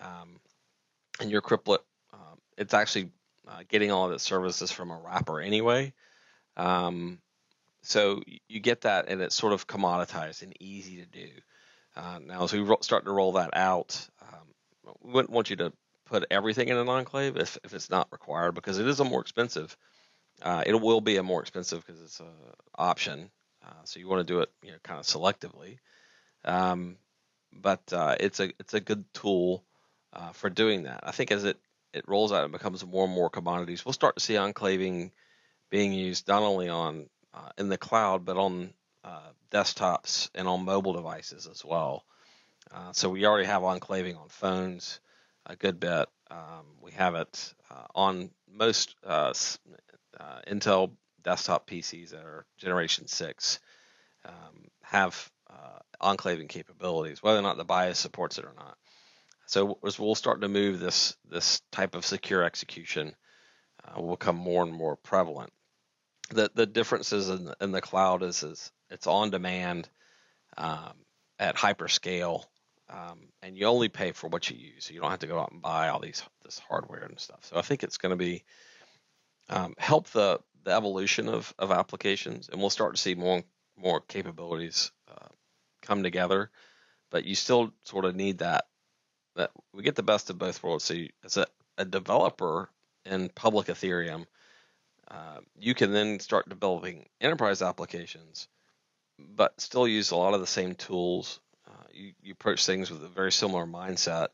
[0.00, 0.40] Um,
[1.20, 1.78] and your cryptlet,
[2.12, 3.10] um, it's actually
[3.48, 5.92] uh, getting all of its services from a wrapper anyway.
[6.56, 7.20] Um,
[7.82, 11.28] so you get that, and it's sort of commoditized and easy to do.
[11.96, 15.56] Uh, now, as we ro- start to roll that out, um, we wouldn't want you
[15.56, 15.72] to
[16.06, 19.20] put everything in an enclave if, if it's not required because it is a more
[19.20, 19.76] expensive
[20.42, 22.26] uh, it will be a more expensive because it's an
[22.76, 23.30] option,
[23.64, 25.78] uh, so you want to do it, you know, kind of selectively.
[26.44, 26.96] Um,
[27.52, 29.62] but uh, it's a it's a good tool
[30.12, 31.00] uh, for doing that.
[31.04, 31.58] I think as it
[31.92, 35.12] it rolls out and becomes more and more commodities, we'll start to see enclaving
[35.70, 38.72] being used not only on uh, in the cloud but on
[39.04, 42.04] uh, desktops and on mobile devices as well.
[42.92, 45.00] so we already have enclaving on phones
[45.46, 46.08] a good bit.
[46.30, 47.54] Um, we have it
[47.94, 49.32] on most uh,
[50.46, 53.60] Intel desktop PCs that are Generation 6
[54.24, 58.76] um, have uh, enclaving capabilities, whether or not the BIOS supports it or not.
[59.46, 63.14] So as we'll start to move this this type of secure execution
[63.84, 65.52] uh, will become more and more prevalent.
[66.30, 69.88] The the differences in the, in the cloud is, is it's on demand
[70.56, 70.94] um,
[71.38, 72.44] at hyperscale,
[72.88, 74.86] um, and you only pay for what you use.
[74.86, 77.40] So you don't have to go out and buy all these this hardware and stuff.
[77.42, 78.44] So I think it's going to be
[79.48, 83.42] um, help the the evolution of, of applications, and we'll start to see more
[83.76, 85.28] more capabilities uh,
[85.82, 86.50] come together.
[87.10, 88.64] But you still sort of need that
[89.36, 90.84] that we get the best of both worlds.
[90.84, 91.46] So you, as a,
[91.78, 92.68] a developer,
[93.04, 94.26] in public Ethereum,
[95.10, 98.48] uh, you can then start developing enterprise applications,
[99.18, 101.40] but still use a lot of the same tools.
[101.66, 104.28] Uh, you, you approach things with a very similar mindset.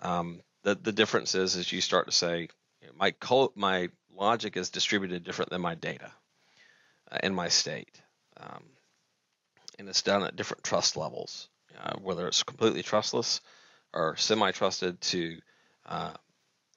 [0.00, 2.48] Um, the the difference is, is you start to say,
[2.96, 6.10] my co- my logic is distributed different than my data
[7.12, 8.00] uh, in my state,
[8.38, 8.64] um,
[9.78, 13.40] and it's done at different trust levels, uh, whether it's completely trustless
[13.92, 15.38] or semi-trusted to
[15.86, 16.12] uh,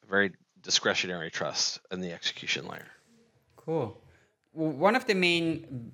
[0.09, 0.32] very
[0.62, 2.88] discretionary trust in the execution layer.
[3.55, 4.01] Cool.
[4.53, 5.91] One of the main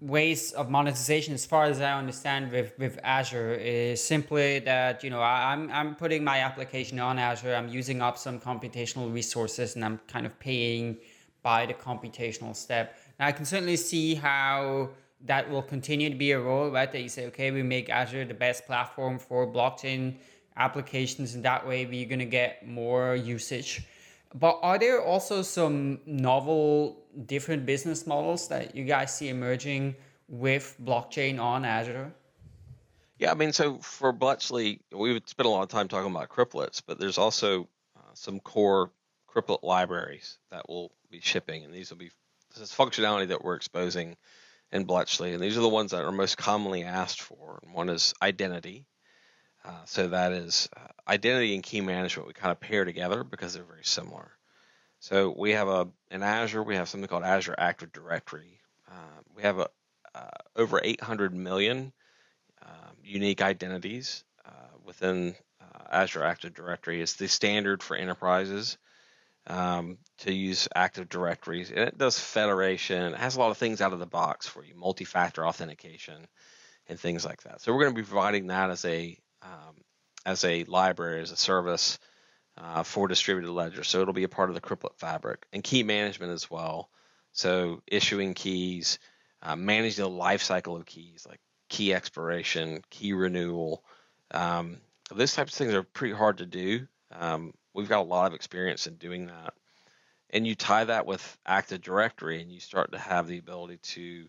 [0.00, 5.10] ways of monetization, as far as I understand, with, with Azure is simply that you
[5.10, 7.54] know I, am I'm putting my application on Azure.
[7.54, 10.98] I'm using up some computational resources, and I'm kind of paying
[11.42, 12.96] by the computational step.
[13.18, 14.90] Now I can certainly see how
[15.24, 16.90] that will continue to be a role, right?
[16.92, 20.16] That you say, okay, we make Azure the best platform for blockchain
[20.56, 23.84] applications, and that way we're going to get more usage.
[24.34, 29.94] But are there also some novel, different business models that you guys see emerging
[30.28, 32.12] with blockchain on Azure?
[33.18, 36.82] Yeah, I mean, so for Bletchley, we've spent a lot of time talking about cryptlets,
[36.86, 38.90] but there's also uh, some core
[39.26, 42.10] cryptlet libraries that will be shipping, and these will be
[42.54, 44.16] this is functionality that we're exposing
[44.72, 47.60] in Bletchley, and these are the ones that are most commonly asked for.
[47.72, 48.84] one is identity,
[49.66, 52.28] uh, so that is uh, identity and key management.
[52.28, 54.30] We kind of pair together because they're very similar.
[55.00, 58.60] So we have a in Azure we have something called Azure Active Directory.
[58.90, 59.68] Uh, we have a,
[60.14, 61.92] uh, over 800 million
[62.62, 64.50] um, unique identities uh,
[64.84, 65.34] within
[65.90, 67.00] Azure Active Directory.
[67.00, 68.78] It's the standard for enterprises
[69.46, 73.14] um, to use Active Directories, and it does federation.
[73.14, 76.26] It has a lot of things out of the box for you, multi-factor authentication,
[76.88, 77.60] and things like that.
[77.60, 79.76] So we're going to be providing that as a um,
[80.24, 81.98] as a library, as a service
[82.58, 83.84] uh, for distributed ledger.
[83.84, 86.90] So it'll be a part of the Cryptlet fabric and key management as well.
[87.32, 88.98] So issuing keys,
[89.42, 93.84] uh, managing the life cycle of keys like key expiration, key renewal.
[94.30, 94.78] Um,
[95.14, 96.86] those types of things are pretty hard to do.
[97.12, 99.54] Um, we've got a lot of experience in doing that.
[100.30, 104.26] And you tie that with Active Directory, and you start to have the ability to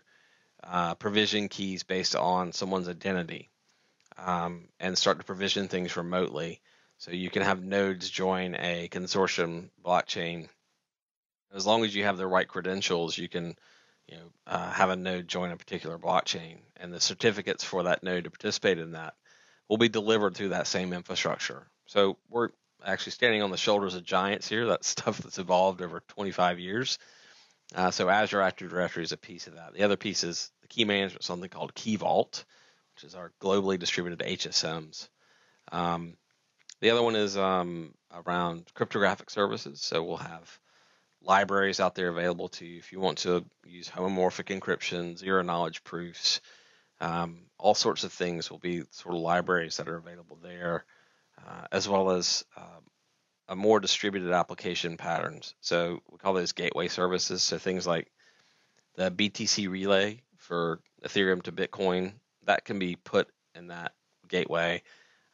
[0.64, 3.50] uh, provision keys based on someone's identity
[4.18, 6.62] um, and start to provision things remotely.
[6.98, 10.50] So you can have nodes join a consortium blockchain.
[11.54, 13.56] As long as you have the right credentials, you can
[14.08, 18.04] you know, uh, have a node join a particular blockchain, and the certificates for that
[18.04, 19.16] node to participate in that
[19.70, 21.68] will be delivered through that same infrastructure.
[21.86, 22.50] So we're
[22.86, 24.66] actually standing on the shoulders of giants here.
[24.66, 26.98] That's stuff that's evolved over 25 years.
[27.76, 29.74] Uh, so Azure Active Directory is a piece of that.
[29.74, 32.46] The other piece is the key management, something called Key Vault,
[32.98, 35.08] which is our globally distributed HSMs.
[35.72, 36.18] Um,
[36.82, 39.82] the other one is um, around cryptographic services.
[39.82, 40.60] So we'll have
[41.22, 45.84] libraries out there available to you if you want to use homomorphic encryption, zero knowledge
[45.84, 46.42] proofs,
[47.00, 50.84] um, all sorts of things will be sort of libraries that are available there,
[51.38, 52.84] uh, as well as um,
[53.48, 55.54] a more distributed application patterns.
[55.62, 57.44] So we call those gateway services.
[57.44, 58.12] So things like
[58.96, 62.14] the BTC relay for Ethereum to Bitcoin
[62.48, 63.94] that can be put in that
[64.28, 64.82] gateway.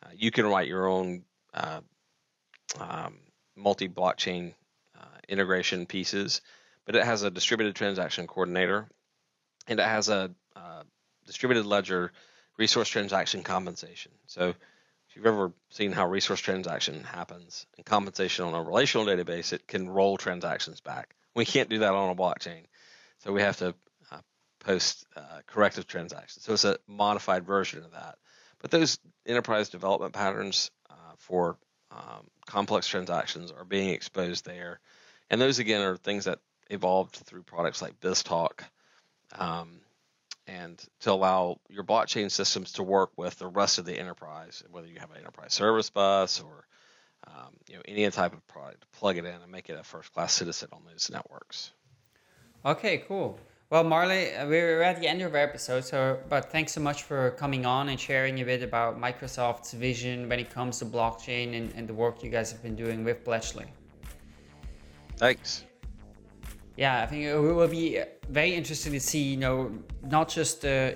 [0.04, 1.82] Uh, you can write your own uh,
[2.80, 3.20] um,
[3.56, 4.54] multi-blockchain
[5.00, 6.42] uh, integration pieces,
[6.86, 8.90] but it has a distributed transaction coordinator,
[9.68, 10.84] and it has a uh,
[11.26, 12.12] distributed ledger
[12.58, 14.12] resource transaction compensation.
[14.28, 19.54] So if you've ever seen how resource transaction happens and compensation on a relational database,
[19.54, 21.16] it can roll transactions back.
[21.36, 22.66] We can't do that on a blockchain.
[23.20, 23.76] So we have to
[24.64, 26.44] post uh, corrective transactions.
[26.44, 28.16] So it's a modified version of that.
[28.60, 31.58] But those enterprise development patterns uh, for
[31.92, 34.80] um, complex transactions are being exposed there.
[35.30, 36.40] And those, again, are things that
[36.70, 38.62] evolved through products like BizTalk
[39.38, 39.82] um,
[40.48, 44.88] and to allow your blockchain systems to work with the rest of the enterprise, whether
[44.88, 46.66] you have an enterprise service bus or
[47.28, 50.34] um, you know any type of product, plug it in and make it a first-class
[50.34, 51.72] citizen on those networks.
[52.66, 53.40] Okay, cool.
[53.70, 57.04] Well, Marley, uh, we're at the end of our episode, so but thanks so much
[57.04, 61.58] for coming on and sharing a bit about Microsoft's vision when it comes to blockchain
[61.58, 63.66] and, and the work you guys have been doing with Bletchley.
[65.18, 65.66] Thanks.
[66.76, 68.00] Yeah, I think it will be
[68.30, 69.72] very interesting to see, you know,
[70.04, 70.92] not just uh,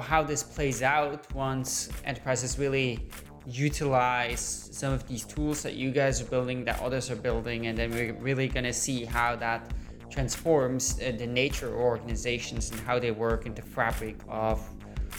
[0.00, 3.08] how this plays out once enterprises really
[3.46, 7.78] utilize some of these tools that you guys are building, that others are building, and
[7.78, 9.70] then we're really going to see how that
[10.10, 14.60] transforms uh, the nature of organizations and how they work in the fabric of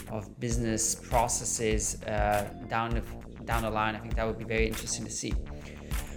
[0.09, 3.03] of business processes uh, down the
[3.45, 3.95] down the line.
[3.95, 5.33] I think that would be very interesting to see.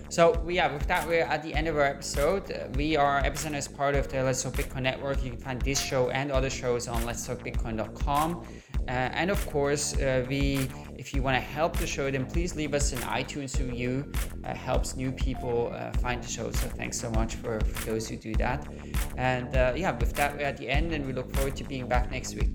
[0.09, 2.45] So we yeah, with that, we're at the end of our episode.
[2.77, 5.25] We are Epicenter is part of the Let's Talk Bitcoin network.
[5.25, 8.47] You can find this show and other shows on Let's letstalkbitcoin.com.
[8.87, 12.55] Uh, and of course, uh, we if you want to help the show, then please
[12.55, 14.13] leave us an iTunes review.
[14.45, 16.51] It helps new people uh, find the show.
[16.51, 18.67] So thanks so much for, for those who do that.
[19.17, 21.89] And uh, yeah, with that, we're at the end and we look forward to being
[21.89, 22.55] back next week.